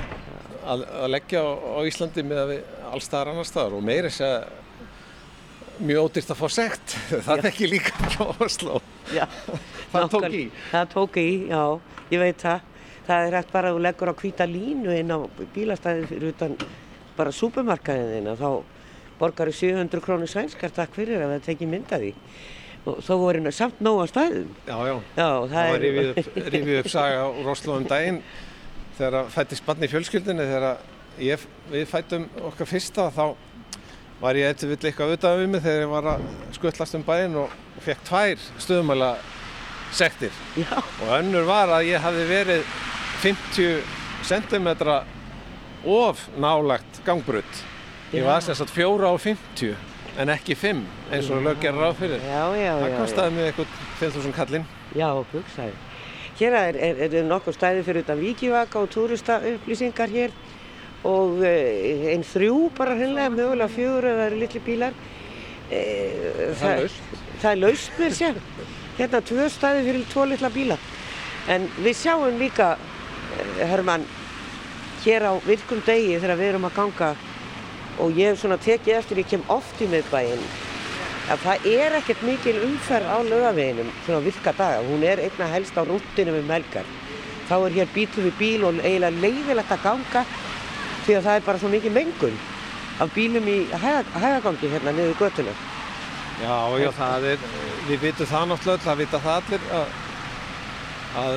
[0.63, 2.63] að, að leggja á, á Íslandi með að við
[2.93, 6.95] allstaðar annar staðar og meira þess að mjög ódýrt að fá sekt.
[7.27, 8.81] Það þekki líka frá Oslo
[9.13, 9.25] Já,
[9.93, 10.43] Það tók í.
[10.71, 11.63] Það tók í, já,
[12.13, 12.69] ég veit það.
[13.03, 15.19] Það er hægt bara að þú leggur á hvíta línu inn á
[15.55, 16.53] bílastæði fyrir utan
[17.17, 18.47] bara súpermarkaðina þá
[19.19, 22.13] borgar þú 700 krónir sænskar takk fyrir að það tekið myndaði
[22.87, 24.49] og þó voru hennar samt nóg á stæðum.
[24.67, 25.83] Já, já, Já, það það er...
[25.83, 26.39] rifið upp,
[26.79, 28.23] upp saga úr Oslo um daginn
[28.97, 30.89] þegar að fættist barn í fjölskyldinni þegar að
[31.21, 33.25] ég, við fættum okkar fyrsta þá
[34.23, 37.35] var ég eitthvað vill eitthvað auðvitað við mig þegar ég var að skuttlast um bæinn
[37.41, 39.11] og fekk tvær stöðumæla
[39.93, 40.31] sektir.
[40.57, 42.63] Já, og önnur var að ég hafði verið
[43.23, 43.83] 50
[44.23, 44.69] cm
[45.83, 47.63] of nálagt gangbrut
[48.13, 49.75] ég var sem sagt 4 á 50
[50.21, 52.21] en ekki 5 eins og lög gerir ráð fyrir.
[52.21, 52.73] Já, já, já.
[52.79, 52.97] það já.
[52.99, 54.65] kostaði mig eitthvað 5.000 kallinn.
[54.93, 55.73] Já, hugsaði.
[56.37, 60.33] Hér er, er, er nokkur stæði fyrir utan vikivaka og túrista upplýsingar hér
[61.03, 64.97] og uh, einn þrjú bara hreinlega, mögulega fjögur eða það eru litli bílar.
[65.69, 65.83] E,
[66.59, 67.13] Það er laust.
[67.41, 68.41] Það er laust mér sér.
[68.97, 70.77] Hérna tvö stæði fyrir tvo litla bíla.
[71.51, 74.05] En við sjáum líka, eh, Hermann,
[75.03, 77.15] hér á virkum degi þegar við erum að ganga
[77.99, 80.45] og ég hef svona tekið eftir, ég kem oft í miðbæinn
[81.31, 85.77] að það er ekkert mikil umferð á laugaveginum svona virka daga, hún er einna helst
[85.79, 86.87] á rúttinu við melgar
[87.47, 90.25] þá er hér bílu við bíl og eiginlega leiðilegt að ganga
[91.07, 92.41] því að það er bara svo mikið mengun
[93.03, 95.55] af bílum í hæga, hægagangi hérna niður götuna
[96.41, 97.43] Já, já, það er,
[97.87, 99.97] við vitum það náttúrulega, það vita það allir að,
[101.21, 101.35] að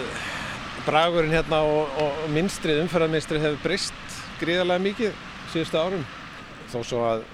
[0.86, 5.20] bragurinn hérna og, og minstrið, umferðarminstrið hefur breyst gríðarlega mikið
[5.52, 6.04] síðustu árum.
[6.72, 7.24] Þó svo að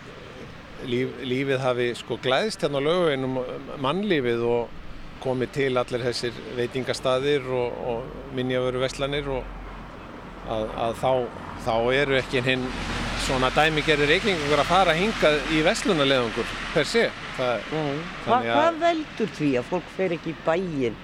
[0.91, 3.41] líf, lífið hafi sko glæðist hérna á löguvinum,
[3.85, 4.79] mannlífið og
[5.23, 9.47] komið til allir þessir veitingastaðir og, og minjavöru veslanir og
[10.51, 11.13] að, að þá,
[11.67, 12.67] þá eru ekki hinn
[13.23, 17.07] svona dæmigerri reykingur að fara hingað í veslunarleðungur per se.
[17.37, 20.97] Það, Þannig að- hvað veldur því að fólk fer ekki í bæinn?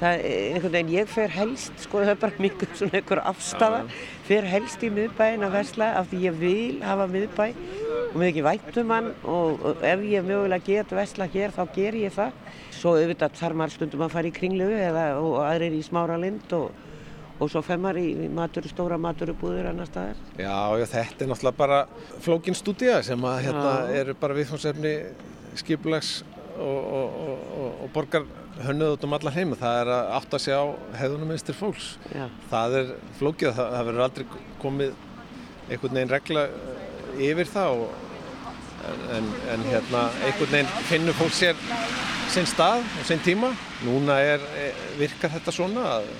[0.00, 3.80] Það er einhvern veginn, ég fer helst sko það er bara mikið svona einhver afstafa
[4.24, 8.44] fer helst í miðbæinn að vesla af því ég vil hafa miðbæ og mér ekki
[8.46, 12.32] væntum hann og, og ef ég mögulega get vesla hér þá ger ég það.
[12.72, 16.54] Svo auðvitað þarf maður stundum að fara í kringlu eða og aðrir í smára lind
[16.56, 16.70] og,
[17.40, 21.60] og svo fer maður í matur, stóra maturubúður annar staðar Já, já, þetta er náttúrulega
[21.60, 21.80] bara
[22.20, 24.94] flókin stúdía sem að hérna eru bara viðfónsefni
[25.58, 26.20] skipulags
[26.60, 28.26] og, og, og, og, borgar
[28.60, 29.56] hönnuð út um alla heima.
[29.58, 30.64] Það er að átta sig á
[31.00, 31.94] hefðunum einstir fólks.
[32.12, 32.26] Já.
[32.50, 34.26] Það er flókið, það, það verður aldrei
[34.60, 34.94] komið
[35.70, 37.94] einhvern veginn regla eh, yfir það og,
[39.16, 41.64] en, en, hérna einhvern veginn finnur fólk sér
[42.30, 43.54] sinn stað og sinn tíma.
[43.86, 46.10] Núna er, er, virkar þetta svona að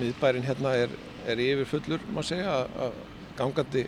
[0.00, 0.94] miðbærin hérna er,
[1.26, 3.02] er yfir fullur, má segja, að-
[3.36, 3.82] gangandi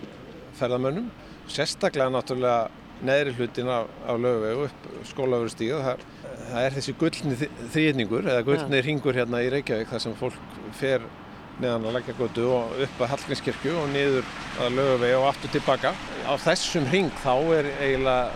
[0.59, 1.07] ferðamönnum.
[1.49, 2.69] Sérstaklega náttúrulega
[3.09, 5.79] neðri hlutin af, af lögvegu upp skólafurustíða.
[5.87, 6.03] Það,
[6.51, 7.39] það er þessi gullni
[7.73, 11.07] þrýðningur eða gullni ringur hérna í Reykjavík þar sem fólk fer
[11.59, 14.29] neðan að leggja götu og upp að Hallgrímskirkju og niður
[14.63, 15.95] að lögavegi og aftur tilbaka.
[16.29, 18.31] Á þessum ring þá er eiginlega,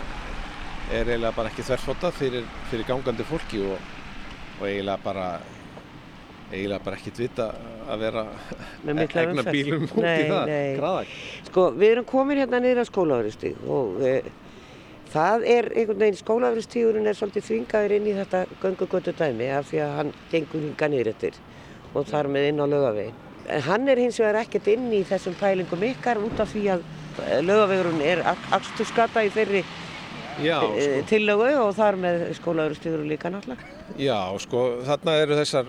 [0.90, 3.77] er eiginlega bara ekki þverfóta fyrir, fyrir gangandi fólki og,
[4.60, 5.29] og eiginlega bara
[6.53, 7.46] eiginlega bara ekkert vita
[7.90, 8.23] að vera
[8.87, 10.46] egna bílum út í Nei, það.
[10.50, 10.77] nei.
[10.79, 11.17] Graðak.
[11.48, 14.15] Sko, við erum komin hérna niður á skólaverustíg og e,
[15.13, 19.83] það er einhvern veginn, skólaverustígurinn er svolítið þvingaður inn í þetta göngugötu dæmi af því
[19.87, 21.38] að hann gengur hinga niður eftir
[21.92, 23.21] og þar með inn á lögavegin.
[23.53, 26.85] En hann er hins vegar ekkert inn í þessum pælingum ykkar út af því að
[27.44, 28.23] lögavegurinn er
[28.55, 29.65] axturskata í þeirri
[30.40, 31.03] Já, e, sko.
[31.11, 33.67] tillögu og þar með skólaverustígurinn líka náttúrulega.
[34.00, 35.69] Já, sko, þarna eru þessar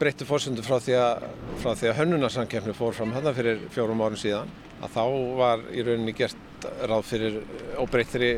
[0.00, 1.24] breyttu fórsendur frá því að,
[1.68, 4.48] að hönnunarsamkeppni fór fram þarna fyrir fjórum árum síðan
[4.80, 5.04] að þá
[5.36, 7.38] var í rauninni gert ráð fyrir
[7.80, 8.30] óbreyttri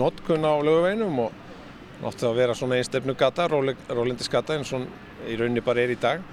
[0.00, 1.36] notkun á löguveginum og
[2.00, 4.86] náttu að vera svona einstefnu gata, rólindi skata eins og
[5.28, 6.24] í rauninni bara er í dag.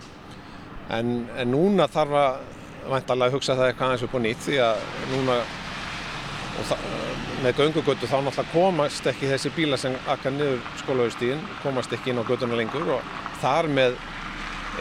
[0.95, 2.37] En, en núna þarf að
[2.87, 5.39] vantarlega hugsa það eitthvað aðeins upp á nýtt því að núna
[6.69, 6.85] það,
[7.43, 12.23] með göngugötu þá náttúrulega komast ekki þessi bíla sem akka niður skólaugustíðin, komast ekki inn
[12.23, 13.99] á götuna lengur og þar með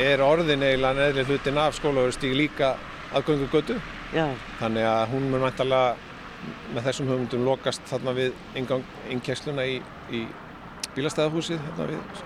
[0.03, 2.75] er orðin eiginlega neðri hlutin af skólaugustíð líka
[3.15, 3.79] að göngugötu.
[4.15, 4.27] Já.
[4.61, 5.97] Þannig að hún mun vantarlega
[6.75, 8.35] með þessum höfundum lokast þarna við
[9.11, 9.81] innkessluna í,
[10.13, 10.25] í
[10.97, 12.25] bílastæðahúsið þarna við,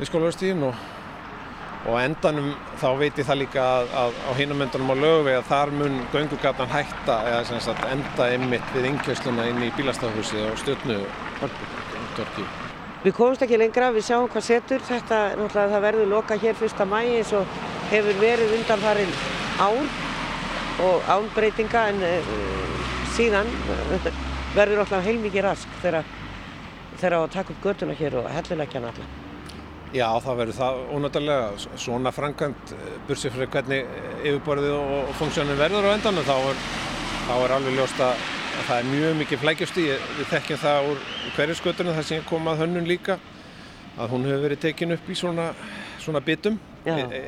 [0.00, 0.84] við skólaugustíðin og
[1.86, 2.50] og endanum
[2.80, 6.72] þá veit ég það líka að, að á hinamöndunum á lögvegi að þar mun göngugatan
[6.72, 11.02] hætta eða sagt, enda ymmit við innkjösluna inn í bílastafhúsi og stjórnu
[12.16, 12.65] Torki.
[13.06, 16.82] Við komumst ekki lengra, við sjáum hvað setur þetta, náttúrulega það verður loka hér fyrsta
[16.90, 17.52] mæi eins og
[17.92, 19.12] hefur verið undan farin
[19.62, 19.84] án
[20.82, 22.32] og ánbreytinga en uh,
[23.14, 24.08] síðan uh,
[24.56, 26.02] verður náttúrulega heilmikið rask þegar
[27.20, 29.22] að taka upp götuna hér og helluleggja náttúrulega.
[29.94, 31.68] Já, það verður það ónáttalega.
[31.78, 33.94] Svona framkvæmt, eh, bursið fyrir hvernig
[34.24, 36.64] yfirborðið og funksjónin verður á endan þá er,
[37.28, 38.26] þá er alveg ljóst að
[38.64, 39.86] það er mjög mikið flækjast í.
[40.18, 41.02] Við þekkjum það úr
[41.36, 43.18] hverjaskötunum þar sem komað hönnun líka
[43.96, 45.46] að hún hefur verið tekin upp í svona,
[46.02, 47.22] svona bitum e, e,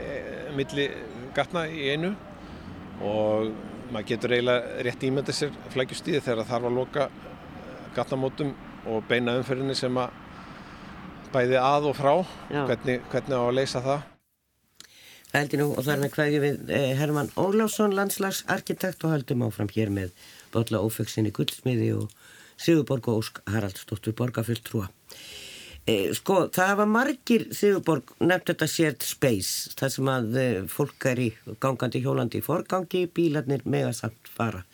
[0.56, 0.88] milli
[1.36, 2.12] gatna í einu.
[3.04, 3.52] Og
[3.92, 7.08] maður getur eiginlega rétt ímyndið sér flækjast í þegar þarf að loka
[7.96, 8.54] gatnamótum
[8.88, 10.14] og beina umferðinni sem að
[11.32, 12.14] bæði að og frá.
[12.52, 14.06] Hvernig, hvernig á að leysa það?
[15.28, 19.68] Það heldur nú og þar með hverju við eh, Herman Ólásson, landslagsarkitekt og höldum áfram
[19.74, 20.14] hér með
[20.54, 22.12] Bólla Ófegsinni Gullsmiði og
[22.58, 24.88] Sigurborg og Ósk Haraldsdóttur Borgarfjöld Trúa
[25.88, 31.06] eh, Sko, það var margir Sigurborg nefnt þetta shared space þar sem að eh, fólk
[31.12, 31.28] er í
[31.62, 34.64] gangandi hjólandi í forgangi, bílarnir með að samt fara.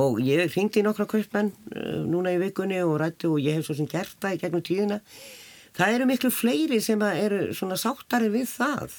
[0.00, 3.68] Og ég ringdi í nokkra kaupmenn eh, núna í vikunni og rættu og ég hef
[3.68, 5.00] svo sem gert það í gegnum tíðina.
[5.76, 8.98] Það eru miklu fleiri sem eru svona sáttari við það.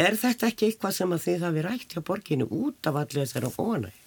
[0.00, 3.50] Er þetta ekki eitthvað sem að þið hafi rætt hjá borginu út af allir þessari
[3.56, 3.99] óanæg?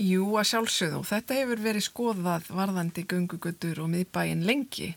[0.00, 1.02] Jú, að sjálfsögðu.
[1.10, 4.94] Þetta hefur verið skoðað varðandi gungugötur og miðbæin lengi.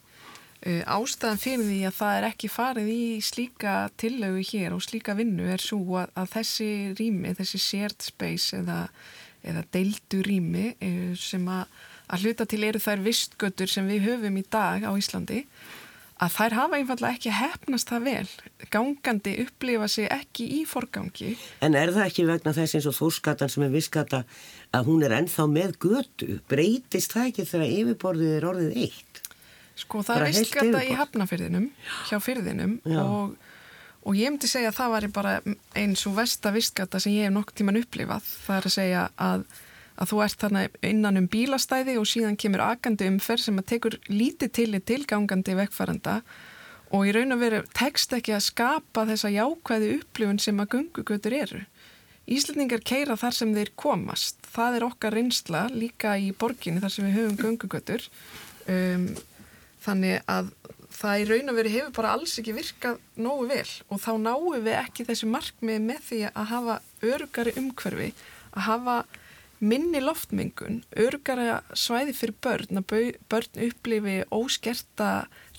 [0.63, 5.49] Ástæðan fyrir því að það er ekki farið í slíka tillögu hér og slíka vinnu
[5.51, 8.85] er svo að, að þessi rými, þessi shared space eða,
[9.43, 10.69] eða deildu rými
[11.19, 11.67] sem að
[12.13, 15.43] að hluta til eru þær vistgötur sem við höfum í dag á Íslandi
[16.23, 18.27] að þær hafa einfallega ekki hefnast það vel.
[18.71, 21.33] Gangandi upplifa sig ekki í forgangi.
[21.65, 24.21] En er það ekki vegna þess eins og þórskatan sem er vissgata
[24.73, 26.37] að hún er ennþá með götu?
[26.49, 29.23] Breytist það ekki þegar yfirborðið er orðið eitt?
[29.83, 31.67] Sko það er vissgata í hafnafyrðinum,
[32.09, 33.35] hjá fyrðinum og,
[34.05, 35.35] og ég myndi segja að það var bara
[35.81, 38.27] eins og vesta vissgata sem ég hef nokk tíman upplifað.
[38.45, 39.47] Það er að segja að
[39.93, 43.97] að þú ert þarna innan um bílastæði og síðan kemur akandi umferð sem að tekur
[44.09, 46.15] lítið til í tilgangandi vekkfæranda
[46.93, 51.37] og í raun og veru tekst ekki að skapa þessa jákvæði upplifun sem að gungugötur
[51.37, 51.61] eru.
[52.23, 54.39] Íslendingar keira þar sem þeir komast.
[54.53, 58.05] Það er okkar reynsla líka í borginni þar sem við höfum gungugötur.
[58.71, 59.09] Um,
[59.83, 60.53] þannig að
[60.93, 64.53] það í raun og veru hefur bara alls ekki virkað nógu vel og þá náum
[64.53, 66.77] við ekki þessu markmið með því að hafa
[67.09, 68.09] örugari umhverfi,
[68.53, 68.97] að hafa
[69.63, 75.11] minni loftmengun, örgara svæði fyrir börn, að börn upplifi óskerta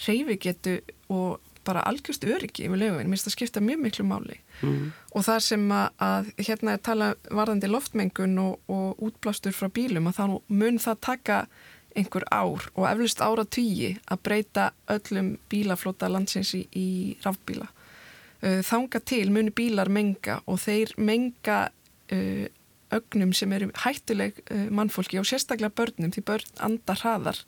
[0.04, 0.78] reyfigetu
[1.12, 4.80] og bara algjörst öryggi yfir lögum, mér finnst það skipta mjög miklu máli mm.
[5.12, 10.10] og það sem að, að hérna er tala varðandi loftmengun og, og útblástur frá bílum
[10.10, 10.24] að þá
[10.60, 11.38] mun það taka
[11.94, 16.88] einhver ár og eflust ára tugi að breyta öllum bílaflota landsins í, í
[17.22, 17.68] rafbíla.
[18.42, 21.60] Þanga til muni bílar menga og þeir menga
[22.12, 22.46] uh,
[22.94, 27.40] ögnum sem eru hættuleg uh, mannfólki og sérstaklega börnum því börn andar hraðar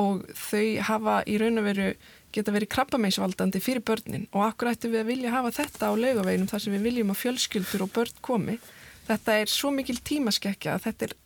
[0.00, 1.90] og þau hafa í raun og veru
[2.36, 6.50] geta verið krabbameisvaldandi fyrir börnin og akkur ættum við að vilja hafa þetta á laugaveginum
[6.50, 8.58] þar sem við viljum að fjölskyldur og börn komi.
[9.06, 11.16] Þetta er svo mikil tímaskekkja að þetta er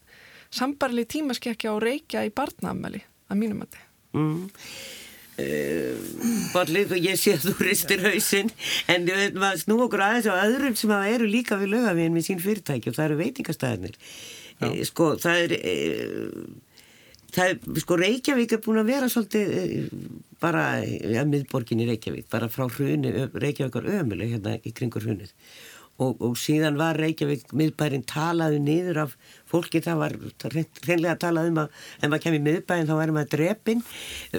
[0.60, 3.86] sambarli tímaskekkja og reykja í barnaamæli að mínum að þetta.
[4.18, 4.48] Mm.
[6.50, 8.50] Bollið og ég sé að þú ristir hausinn
[8.90, 9.06] en
[9.38, 12.90] maður snú okkur aðeins á öðrum sem að eru líka við lögavinn með sín fyrirtæki
[12.90, 15.76] og það eru veitingastæðinir e, sko það er e,
[17.34, 19.64] það sko Reykjavík er búin að vera svolítið e,
[20.42, 25.34] bara að miðborgin í Reykjavík bara frá hruni, Reykjavík var ömuleg hérna í kringur hrunið.
[26.00, 29.16] Og, og síðan var Reykjavík miðbærin talaðu niður af
[29.50, 30.14] fólki það var
[30.54, 33.82] reynlega talað um að ef maður kemur í miðbærin þá væri maður drepin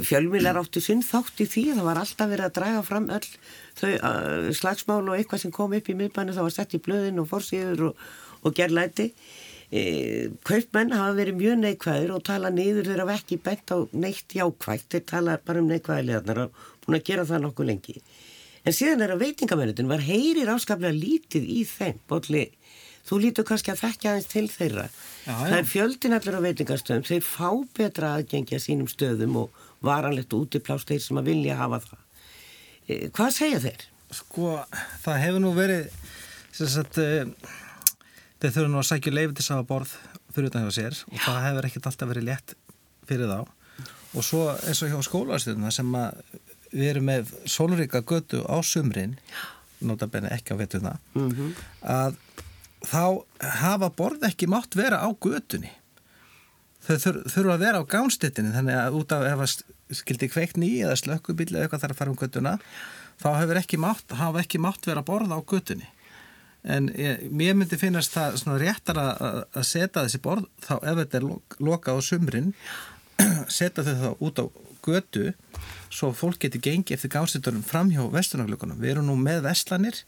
[0.07, 3.29] fjölmilar áttu sinn þátt í því það var alltaf verið að draga fram öll
[3.77, 7.21] þau uh, slagsmál og eitthvað sem kom upp í miðbærin það var sett í blöðin
[7.21, 8.05] og fórsíður og,
[8.41, 13.77] og gerðlæti e, kaupmenn hafa verið mjög neikvæður og tala niður þeirra vekki bent á
[13.95, 18.01] neitt jákvægt þeir tala bara um neikvæðilegarnar og búin að gera það nokkuð lengi
[18.61, 21.97] En síðan er að veitingamennutun var heyrir áskaplega lítið í þeim.
[22.05, 22.43] Bolli,
[23.09, 24.83] þú lítur kannski að þekkja aðeins til þeirra.
[25.25, 25.39] Já, já.
[25.39, 27.07] Það er fjöldin allir á veitingastöðum.
[27.09, 27.49] Þeir fá
[27.79, 32.05] betra aðgengja sínum stöðum og varanlegt útiplást þeir sem að vilja hafa það.
[32.85, 33.87] Eh, Hvað segja þeir?
[34.13, 34.53] Sko,
[35.07, 35.89] það hefur nú verið
[38.41, 39.95] þeir þurfa nú að sækja leiði til hafa borð
[40.33, 42.55] fyrir utan hjá sér og það hefur ekkert alltaf verið létt
[43.09, 43.39] fyrir þá.
[44.11, 46.21] Og svo eins og hjá skólastuðuna sem að
[46.71, 49.17] við erum með sólríka götu á sumrin
[49.81, 52.17] notabenni ekki á vetuna Mm að
[52.81, 53.21] þá
[53.61, 55.69] hafa borð ekki mátt vera á götunni.
[56.81, 59.51] Þau þur, þurfa að vera á gánstittinni þannig að út af ef að
[60.01, 62.53] skildi kveikt ný eða slökkubíl eða eitthvað þarf að fara um götuna
[63.21, 65.89] þá hefur ekki mátt, hafa ekki mátt vera að borða á götunni
[66.63, 71.17] en ég, mér myndi finnast það svona réttar að, setja þessi borð þá ef þetta
[71.21, 72.51] er lok- lokað á sumrin
[73.59, 74.45] setja þau þá út á
[74.85, 75.31] götu
[75.93, 79.99] svo fólk getur gengið eftir gánstittunum fram hjá vestunarglökunum við erum nú með vestlanir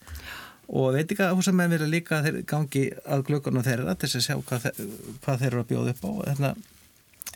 [0.73, 4.69] og veit ekki að húsamenn vilja líka gangi að glökunum þeirra til að sjá hvað,
[5.25, 6.11] hvað þeir eru að bjóða upp á.
[6.31, 6.51] Þarna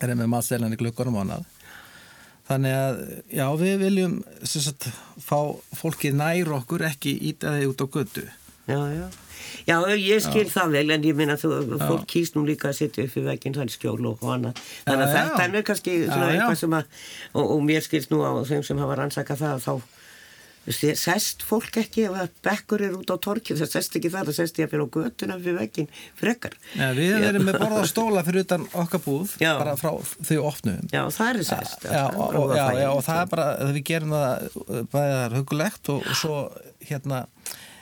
[0.07, 1.45] er með matstælan í glökunum ánað
[2.47, 2.99] þannig að
[3.35, 4.13] já við viljum
[4.47, 4.87] sagt,
[5.19, 5.39] fá
[5.75, 8.23] fólki nær okkur ekki íta þeir út á götu
[8.67, 9.07] Já, já.
[9.67, 11.51] Já, ég skil það vel en ég minna þú,
[11.81, 14.59] fólk kýst nú líka að setja upp fyrir veginn þann skjól og annað.
[14.87, 15.27] Þannig að Já, já.
[15.27, 16.39] þetta er mér kannski svona Já, já.
[16.39, 16.97] eitthvað sem að,
[17.33, 19.93] og, og mér skilst nú á þeim sem hafa rannsakað það að þá
[20.67, 24.37] sest fólk ekki ef að bekkur er út á torkið, það sest ekki það, það
[24.41, 25.87] sest ég að fyrir á götuna fyrir veginn
[26.19, 26.57] frekar.
[26.75, 29.53] Já, við erum með borða stóla fyrir utan okkar búð Já.
[29.61, 29.93] bara frá
[30.27, 31.87] þau opnum Já, það er sest.
[31.87, 35.93] Já, og, og, já, já, og það er bara að við gerum það er hugulegt
[35.95, 36.35] og svo
[36.89, 37.23] hérna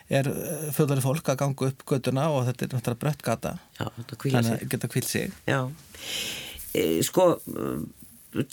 [0.10, 0.30] er
[0.76, 3.54] föðari fólk að ganga upp göttuna og þetta er náttúrulega brött gata.
[3.80, 5.32] Já, þannig að geta kvilt sig.
[5.50, 5.62] Já,
[6.78, 7.32] e, sko,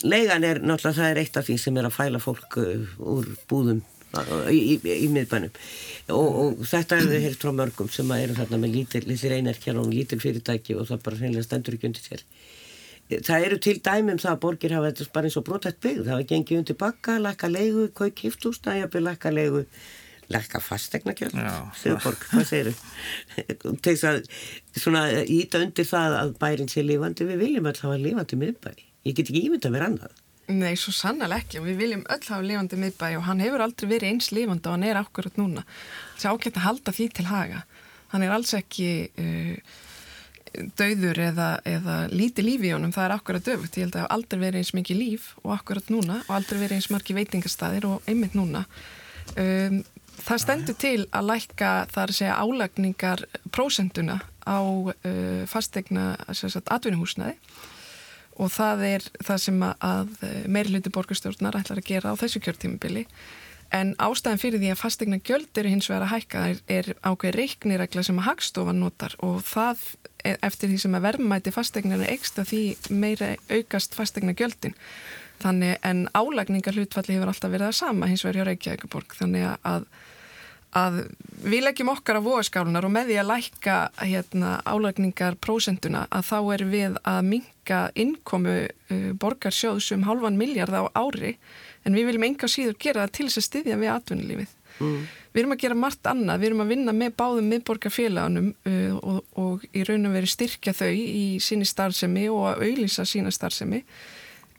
[0.01, 3.29] leigan er náttúrulega, það er eitt af því sem er að fæla fólk uh, úr
[3.49, 3.83] búðum
[4.17, 5.53] uh, í, í, í miðbænum.
[6.15, 9.81] Og, og þetta er þau heilt frá mörgum sem eru þarna með lítil, lítil einarkjar
[9.81, 12.25] og lítil fyrirtæki og það bara hreinlega stendur ekki undir sér.
[13.11, 16.05] E, Það eru til dæmum það að borgir hafa þetta bara eins og brotætt byggð,
[16.07, 19.67] það hafa gengið undir bakka, lækka leigu, kauk kiftústa, jafnir lækka leigu,
[20.31, 21.53] lækka fastegna kjöld, Já.
[21.79, 23.77] Sigurborg, hvað segir þau?
[23.83, 24.19] Þess að
[24.79, 28.85] svona íta undir það að bærin sé lifandi, við viljum alltaf hafa lifandi miðbæri.
[29.03, 30.19] Ég get ekki ímynda að vera annað.
[30.53, 33.89] Nei, svo sannlega ekki og við viljum öll hafa lifandi miðbæ og hann hefur aldrei
[33.93, 35.63] verið eins lifandi og hann er akkurat núna.
[36.17, 37.63] Það er ágætt að halda því til haga.
[38.11, 38.89] Hann er alls ekki
[39.23, 39.77] uh,
[40.77, 43.77] dauður eða, eða lítið líf í honum, það er akkurat döfugt.
[43.79, 46.91] Ég held að aldrei verið eins mikið líf og akkurat núna og aldrei verið eins
[46.93, 48.65] margi veitingastæðir og einmitt núna.
[49.39, 49.79] Um,
[50.23, 57.37] það stendur til að lækka þar að segja álagningar prósenduna á uh, fastegna atvinnuhúsnaði
[58.41, 60.13] og það er það sem að
[60.49, 63.03] meiri hluti borgarstjórnar ætlar að gera á þessu kjörtímubili
[63.73, 67.37] en ástæðan fyrir því að fastegna gjöld eru hins vegar að hækka er, er ákveð
[67.39, 69.15] reikniregla sem að hagstofan notar.
[69.25, 69.81] Og það
[70.21, 72.63] e- eftir því sem að verðmæti fastegnar er ekstra því
[72.93, 74.77] meira aukast fastegna gjöldin
[75.43, 79.87] þannig en álagningar hlutfalli hefur alltaf verið það sama hins vegar hjá Reykjavíkuborg þannig að
[80.73, 80.99] að
[81.43, 86.37] við leggjum okkar á vogaskálunar og með því að lækka hérna, álagningar prósenduna að þá
[86.55, 91.35] er við að minka innkomu uh, borgarsjóðs um halvan miljard á ári
[91.83, 94.55] en við viljum enga síður gera það til þess að styðja við atvinnulífið.
[94.79, 95.01] Mm.
[95.33, 99.19] Við erum að gera margt annað, við erum að vinna með báðum miðborgarfélagunum uh, og,
[99.43, 103.83] og í raun og veri styrkja þau í síni starfsemi og að auðlýsa sína starfsemi.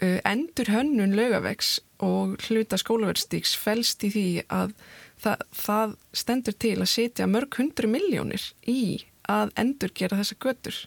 [0.03, 4.75] Uh, endur hönnun lögavegs og hluta skólaverðstíks fælst í því að
[5.23, 10.81] það, það stendur til að setja mörg hundru miljónir í að endur gera þessa götur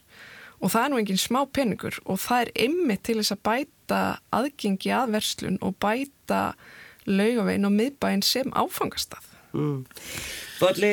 [0.58, 4.02] og það er nú enginn smá peningur og það er ymmið til þess að bæta
[4.34, 6.42] aðgengi að verslun og bæta
[7.08, 9.24] laugavegin og miðbæin sem áfangastað.
[9.56, 9.84] Mm.
[10.58, 10.90] Bolli,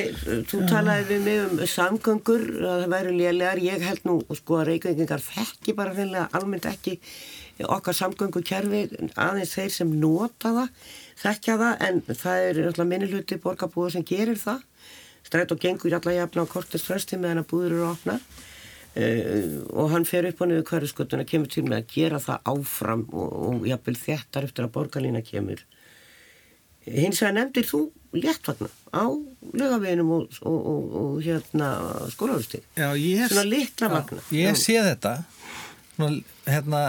[0.47, 3.61] þú talaði við mig um samgöngur að það væru lélegar.
[3.65, 6.95] Ég held nú sko að reykvengingar þekki bara finnilega almennt ekki
[7.65, 13.95] okkar samgöngukerfi aðeins þeir sem nota það þekkja það en það er alltaf minnilhuti borgarbúður
[13.95, 14.65] sem gerir það.
[15.25, 19.93] Stræt og gengur alltaf jafna á kortist frösti meðan að búður eru opnar uh, og
[19.95, 23.31] hann fer upp á niður hverju skuttuna kemur til með að gera það áfram og,
[23.49, 25.63] og jafnvel þettar eftir að borgarlína kemur.
[26.85, 27.79] Hins vegar nefndir þú
[28.13, 29.05] léttvagna á
[29.57, 30.67] lögaveginum og, og,
[30.99, 31.71] og, hérna
[32.13, 32.67] skólaverðstík.
[32.77, 34.21] Svona litla vagna.
[34.29, 35.15] Já, ég sé þetta
[35.95, 36.83] svona, hérna,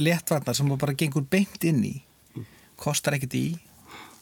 [0.00, 1.94] léttvagnar sem bara gengur beint inn í
[2.80, 3.46] kostar ekkert í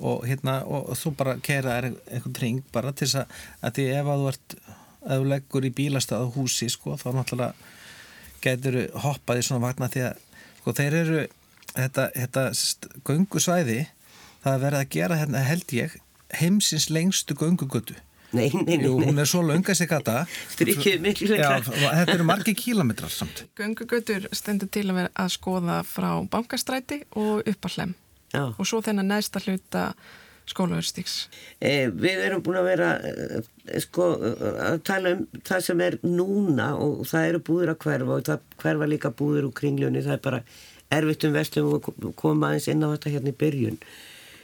[0.03, 3.87] og, hérna, og, og þú bara kera einhvern tring bara til þess að, að því
[3.99, 4.57] ef að þú ert
[5.03, 7.55] ef þú leggur í bílastað á húsi sko, þá náttúrulega
[8.43, 10.23] getur hoppað í svona vagna því að
[10.61, 11.21] sko, þeir eru
[11.73, 12.47] þetta, þetta
[13.09, 13.81] göngusvæði
[14.43, 16.01] það er verið að gera hérna held ég
[16.41, 17.95] heimsins lengstu göngugötu.
[18.33, 18.87] Nei, nei, nei.
[18.87, 20.23] Jú, hún er svo lönga sig gata.
[20.55, 21.59] Strykið miklu lengra.
[21.61, 23.45] Já, þetta eru margi kílometrar samt.
[23.61, 27.93] Göngugötur stendur til að vera að skoða frá bankastræti og upp að hlem.
[28.33, 28.45] Já.
[28.57, 29.93] Og svo þennan næsta hluta
[30.51, 31.17] skólaverðstíks.
[31.63, 36.73] Eh, við erum búin að vera eh, sko, að tala um það sem er núna
[36.83, 40.03] og það eru búður að hverfa og það hverfa líka búður úr kringlunni.
[40.05, 40.43] Það er bara
[40.93, 43.79] erfitt um vestum og koma aðeins inn á þetta hérna í byrjun.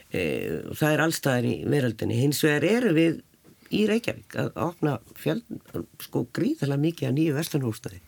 [0.08, 2.20] Eh, það er allstaðar í veröldinni.
[2.22, 3.18] Hins vegar eru við
[3.74, 5.44] í Reykjavík að opna fjöld,
[6.00, 8.00] sko gríðarlega mikið af nýju vestunhúsnaði.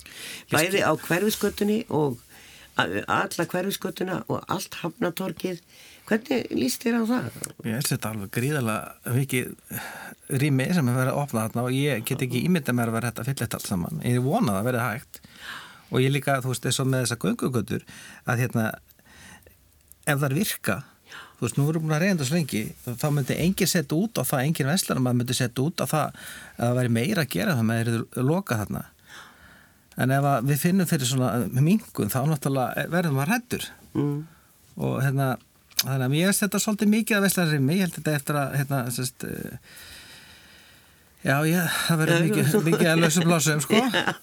[0.53, 2.17] Bæði á hverfiskötunni og
[2.79, 5.63] alla hverfiskötuna og allt hafnatorkið.
[6.11, 7.27] Hvernig líst þér á það?
[7.67, 9.81] Ég held þetta alveg gríðarlega mikið
[10.43, 13.11] rými sem er verið að opna þarna og ég get ekki ímynda mér að vera
[13.11, 14.05] hægt að fylla þetta allt saman.
[14.07, 15.21] Ég er vonað að verið hægt
[15.91, 17.87] og ég líka, þú veist, eins og með þessa göngugötur
[18.31, 18.67] að hérna
[20.07, 20.81] ef það virka
[21.41, 24.21] þú veist, nú erum við búin að reynda svo lengi þá myndi enginn setja út
[24.21, 27.33] á það, enginn veslar maður myndi setja út á það að það væri meira að
[27.35, 28.83] gera það með þeirri loka þarna
[29.99, 34.19] en ef við finnum fyrir svona mingun þá náttúrulega verðum við rættur mm.
[34.81, 35.31] og hérna
[35.81, 39.27] þannig að ég setja svolítið mikið að veslarimi ég held þetta eftir að hérna, sest,
[41.25, 43.81] já, já, það verður mikið, mikið að lausum plásum sko.
[43.97, 44.15] Já,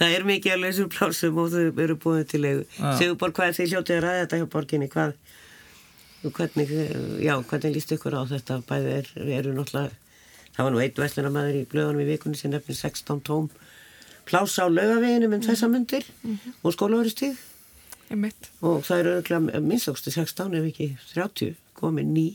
[0.00, 2.42] það er mikið að lausum plásum og þau eru búin til
[2.98, 4.90] segur bara hvað þið hljótið að ræða þetta hjá borginni?
[4.92, 5.16] Hvað
[6.22, 6.72] hvernig,
[7.22, 8.60] já, hvernig líst ykkur á þetta?
[8.68, 9.98] Bæði er, eru náttúrulega
[10.52, 13.48] það var nú eitt vestlunamæður í blöðunum í vikunni sem nefnir 16 tóm
[14.28, 16.52] plása á lögaveginum um þessa myndir mm -hmm.
[16.62, 17.36] og skólaverustíð
[18.60, 22.28] og það eru minnstakosti 16 ef ekki 30 komið ný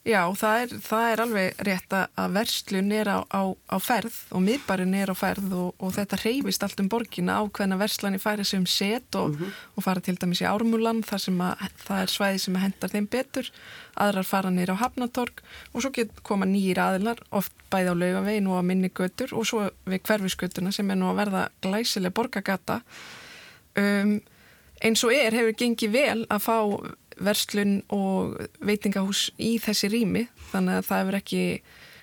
[0.00, 4.40] Já, það er, það er alveg rétt að verslun er á, á, á ferð og
[4.46, 8.46] miðbarinn er á ferð og, og þetta reyfist allt um borgina á hvernig verslani færi
[8.48, 9.58] sig um set og, mm -hmm.
[9.76, 13.08] og fara til dæmis í ármulan þar sem að það er svæði sem hendar þeim
[13.12, 13.50] betur,
[13.94, 15.42] aðrar fara nýra á Hafnatorg
[15.74, 19.46] og svo get koma nýjir aðilar, oft bæði á laugavegin og á minni götur og
[19.46, 22.80] svo við hverfisgötuna sem er nú að verða glæsileg borgagata
[23.76, 24.20] um,
[24.80, 26.56] eins og er hefur gengið vel að fá
[27.20, 31.44] verslun og veitingahús í þessi rými þannig að það hefur ekki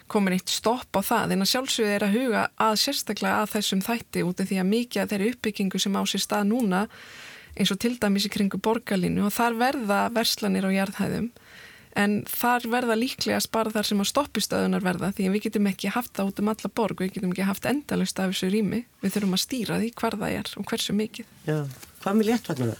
[0.08, 1.36] komin eitt stopp á það.
[1.36, 4.70] En að sjálfsögðu er að huga að sérstaklega að þessum þætti út af því að
[4.72, 6.84] mikið af þeirri uppbyggingu sem á sér stað núna
[7.58, 11.32] eins og til dæmis í kringu borgarlínu og þar verða verslanir á jarðhæðum.
[11.98, 16.14] En þar verða líklega spara þar sem að stoppistöðunar verða því við getum ekki haft
[16.14, 18.84] það út um alla borg við getum ekki haft endalust af þessu rými.
[19.02, 21.34] Við þurfum að stýra því hvar það er og hversu mikið.
[21.50, 21.58] Já,
[22.04, 22.78] hvað með léttvagnuna?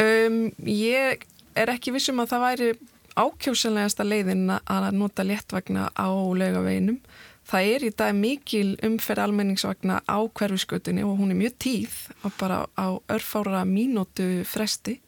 [0.00, 1.26] Um, ég
[1.58, 2.68] er ekki vissum að það væri
[3.20, 7.00] ákjósanlegasta leiðin að nota léttvagna á laugaveginum.
[7.50, 12.36] Það er í dag mikil umferð almenningsvagna á hverfiskötunni og hún er mjög tíð og
[12.38, 15.00] bara á örfára mínútu fresti.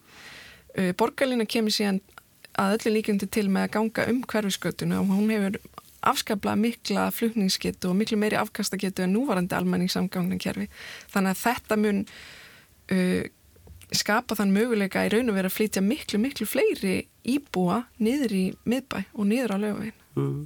[0.77, 2.01] Uh, Borgarlína kemur síðan
[2.59, 5.61] að öllu líkjandi til með að ganga um hverfiskötunni og hún hefur
[6.03, 10.67] afskapla mikla flutningsgetu og miklu meiri afkastagetu en núvarandi almenningssamgangninkerfi.
[11.13, 13.23] Þannig að þetta mun uh,
[13.91, 18.43] skapa þann möguleika í raun og vera að flytja miklu, miklu fleiri íbúa niður í
[18.69, 19.99] miðbæ og niður á lögavegin.
[20.17, 20.41] Mm.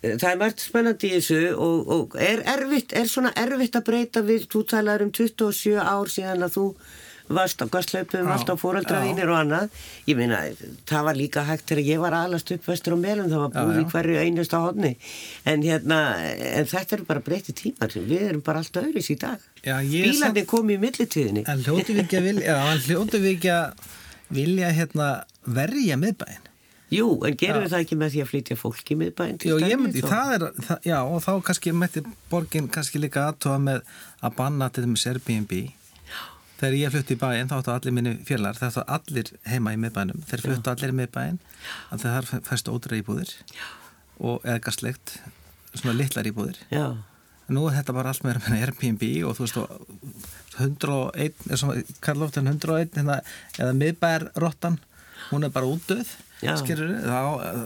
[0.00, 4.22] Það er margt spennandi í þessu og, og er erfitt, er svona erfitt að breyta
[4.24, 6.66] við, þú talar um 27 ár síðan að þú
[7.30, 9.76] varst á gasslaupum, varst á fóraldraðínir og annað.
[10.08, 10.40] Ég meina,
[10.88, 13.70] það var líka hægt þegar ég var aðlast upp vestur á melum, það var búið
[13.70, 13.84] já, já.
[13.84, 14.92] í hverju einust á hodni.
[15.52, 16.00] En hérna,
[16.50, 19.48] en þetta eru bara breyti tímar, við erum bara alltaf öðris í dag.
[19.62, 20.50] Bílandi sam...
[20.50, 21.46] kom í millitíðinni.
[21.50, 23.98] En hljótu við ekki að vilja, já, að
[24.30, 25.10] vilja hérna
[25.46, 26.46] verja miðbæinn?
[26.90, 28.96] Jú, en gerum við það ekki með því að flytja fólki
[29.38, 29.52] til?
[29.62, 32.02] Já, myndi, það er, það, já, og þá kannski mætti
[32.32, 33.84] borgin kannski líka aðtóa með
[34.18, 35.52] að banna til þeim Airbnb
[36.60, 39.78] Þegar ég flutti í bæinn þá áttu allir minni félgar, það áttu allir heima í
[39.80, 40.24] miðbænum.
[40.28, 41.38] Þeir fluttu allir í miðbæinn,
[41.88, 43.32] að það færstu ódra íbúðir
[44.20, 45.14] og eða gastlegt,
[45.72, 46.60] svona litlar íbúðir.
[46.68, 46.84] Já.
[47.50, 49.56] Nú er þetta bara allt með Airbnb og þú veist,
[50.60, 53.22] 101, er svona, Karl Loften 101, hérna,
[53.56, 54.76] eða miðbærrottan,
[55.30, 57.18] hún er bara útdöð skilur þá,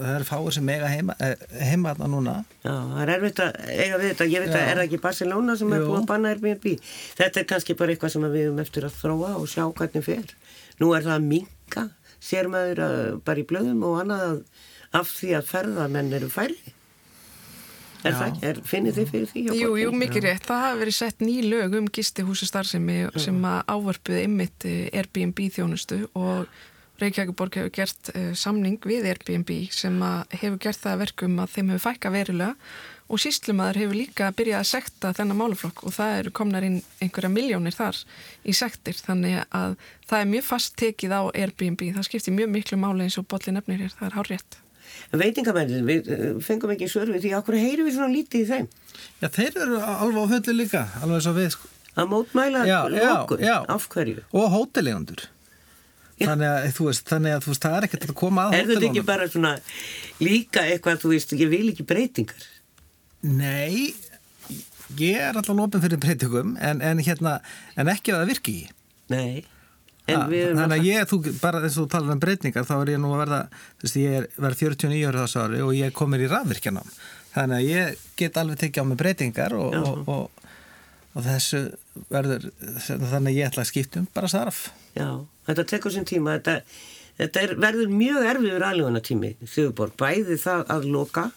[0.02, 1.34] það er fáið sem eiga heima, eh,
[1.70, 4.58] heima þarna núna Já, það er erfitt að eiga við þetta ég veit Já.
[4.58, 5.78] að er það ekki Barcelona sem Jú.
[5.78, 6.68] er búin að banna Airbnb
[7.20, 10.36] þetta er kannski bara eitthvað sem við erum eftir að þróa og sjá hvernig fer
[10.82, 14.40] nú er það að minka, sér maður uh, bara í blöðum og annað
[14.94, 16.74] af því að ferðamenn eru færri
[18.04, 18.18] Er Já.
[18.20, 19.42] það, er, finnir þið fyrir því?
[19.56, 20.44] Jú, jú, mikið rétt.
[20.44, 25.40] Það hafi verið sett ný lög um gistihúsu starfsemi sem að ávarpuði ymmit eh, Airbnb
[25.54, 26.44] þjónustu og
[27.02, 29.96] Reykjavíkuborg hefur gert uh, samning við Airbnb sem
[30.34, 32.54] hefur gert það verkum að þeim hefur fækka verulega
[33.08, 37.30] og síslumadur hefur líka byrjað að sekta þennan máluflokk og það eru komnar inn einhverja
[37.32, 37.98] miljónir þar
[38.44, 39.76] í sektir þannig að
[40.08, 43.58] það er mjög fast tekið á Airbnb, það skiptir mjög miklu máli eins og botlið
[43.58, 44.58] nefnir hér, það er hár rétt.
[45.12, 48.48] En veitingamennir, við uh, fengum ekki svör við því okkur heyrum við svona lítið í
[48.50, 48.68] þeim.
[49.20, 51.70] Já, þeir eru alveg á fullu líka, alveg svo við sko.
[51.94, 52.78] Að mótmæla já.
[53.70, 54.24] af hverju.
[54.34, 55.28] Og hótelegundur.
[56.20, 58.68] Þannig að, þú veist, þannig að þú veist, það er ekkert að koma að Er
[58.68, 59.54] þetta ekki bara svona
[60.22, 62.44] líka eitthvað, þú veist, ég vil ekki breytingar?
[63.24, 63.94] Nei,
[65.00, 67.38] ég er alltaf lópin fyrir breytingum, en, en hérna,
[67.74, 68.56] en ekki að það virki.
[69.10, 69.42] Nei.
[70.04, 72.74] En Ha, erum þannig að ég, þú, bara eins og þú talar um breytingar þá
[72.76, 73.38] er ég nú að verða,
[73.80, 76.90] þú veist, ég er verð 49 ára þessu ári og ég komir í rafvirkjanám
[77.34, 80.50] þannig að ég get alveg tekið á mig breytingar og, og, og,
[81.16, 81.62] og þessu
[82.12, 82.50] verður
[82.84, 84.60] þannig að ég ætla að skipta um bara sarf
[84.94, 85.08] Já,
[85.48, 86.60] þetta tekur sinn tíma, þetta,
[87.20, 91.28] þetta er, verður mjög erfiður aðluguna tími, Sigurborg, bæði það að loka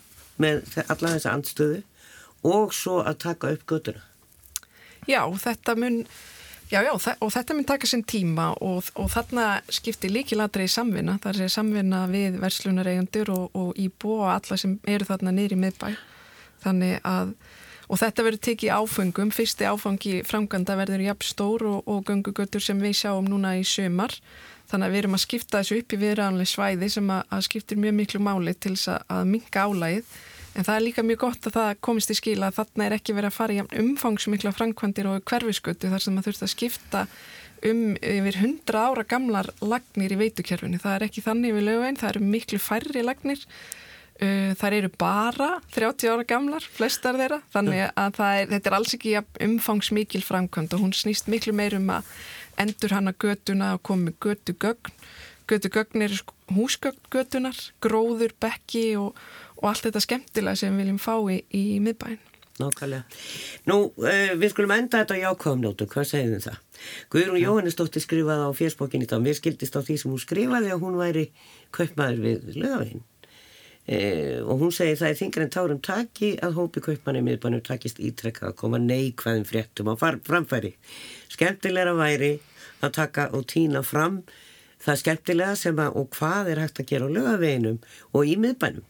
[0.41, 1.83] með alla þessa andstöðu
[2.47, 4.03] og svo að taka upp göttuna.
[5.07, 6.01] Já, þetta mun,
[6.69, 11.17] já, já, og þetta mun taka sinn tíma og, og þarna skiptir líkilatri í samvinna,
[11.23, 15.61] það er samvinna við verslunareigandur og, og íbú og alla sem eru þarna niður í
[15.63, 15.87] miðbæ.
[16.65, 17.33] Þannig að,
[17.87, 22.79] og þetta verður tekið áfengum, fyrsti áfangi framkvæmda verður jafn stór og, og göngugötur sem
[22.83, 24.15] við sjáum núna í sömar.
[24.67, 27.79] Þannig að við erum að skipta þessu upp í viðræðanlega svæði sem að, að skiptir
[27.79, 30.17] mjög miklu máli til þess að, að minka álægið.
[30.57, 33.13] En það er líka mjög gott að það komist í skila að þarna er ekki
[33.15, 37.03] verið að fara í umfangsmikla framkvæmdir og hverfiskötu þar sem maður þurft að skipta
[37.67, 40.81] um yfir 100 ára gamlar lagnir í veitukjörfinu.
[40.81, 43.45] Það er ekki þannig við lögvein, það eru miklu færri lagnir.
[44.17, 48.95] Uh, þar eru bara 30 ára gamlar, flestar þeirra, þannig að er, þetta er alls
[48.97, 49.11] ekki
[49.45, 52.09] umfangsmikil framkvæmd og hún snýst miklu meir um að
[52.57, 54.95] endur hana götuna og komi götu gögn.
[55.47, 59.19] Götu gögn eru sko húsgögn götunar, gróður, bekki og,
[59.59, 62.23] og allt þetta skemmtilega sem við viljum fá í, í miðbæinn.
[62.57, 63.03] Nákvæmlega.
[63.69, 66.63] Nú, uh, við skulum enda þetta á jákvæðumnótu, hvað segir þið það?
[67.13, 70.97] Guðrún Jóhannesdóttir skrifaði á fjersbókinni þá, mér skildist á því sem hún skrifaði að hún
[70.97, 71.27] væri
[71.77, 73.05] kaupmaður við lögaveginn.
[73.87, 78.01] Eh, og hún segir það er þingar en tárum taki að hópi kaupmanni miðbænum takist
[78.03, 80.73] ítrekka að koma neikvæðum fréttum á framfæri.
[81.31, 82.33] Skemmtilegra væri
[82.83, 84.25] að taka og týna fram
[84.83, 87.79] það skemmtilega sem að og hvað er hægt að gera á lögaveginum
[88.11, 88.83] og í miðbænum.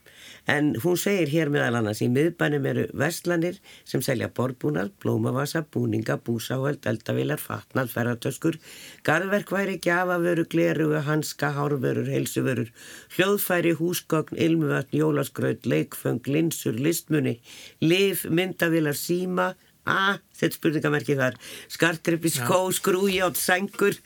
[0.48, 6.16] En hún segir hér meðal annars í miðbænum eru verslanir sem selja borðbúnað, blómavasa, búninga,
[6.24, 8.56] búsáhöld, eldavilar, fatnað, ferðartöskur,
[9.04, 12.72] garðverkværi, gjafavöru, glerugu, hanska, hárvörur, heilsuvörur,
[13.18, 17.36] hljóðfæri, húsgögn, ilmuvötn, jólaskraut, leikföng, linsur, listmunni,
[17.84, 19.52] liv, myndavilar, síma,
[19.88, 21.36] A, þetta spurningamerki þar,
[21.72, 23.96] skartgrippi, skó, skrújátt, sængur,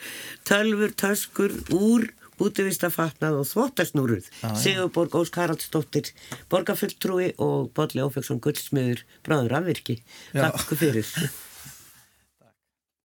[0.47, 2.07] tölfur, töskur, úr,
[2.43, 4.29] útivista fatnað og þvottasnúruð.
[4.59, 6.13] Sigurborg Ósk Haraldsdóttir,
[6.53, 10.01] borgarfulltrúi og Bolli Ófeksson Gullsmiður, bráður afvirki.
[10.35, 11.09] Takk fyrir.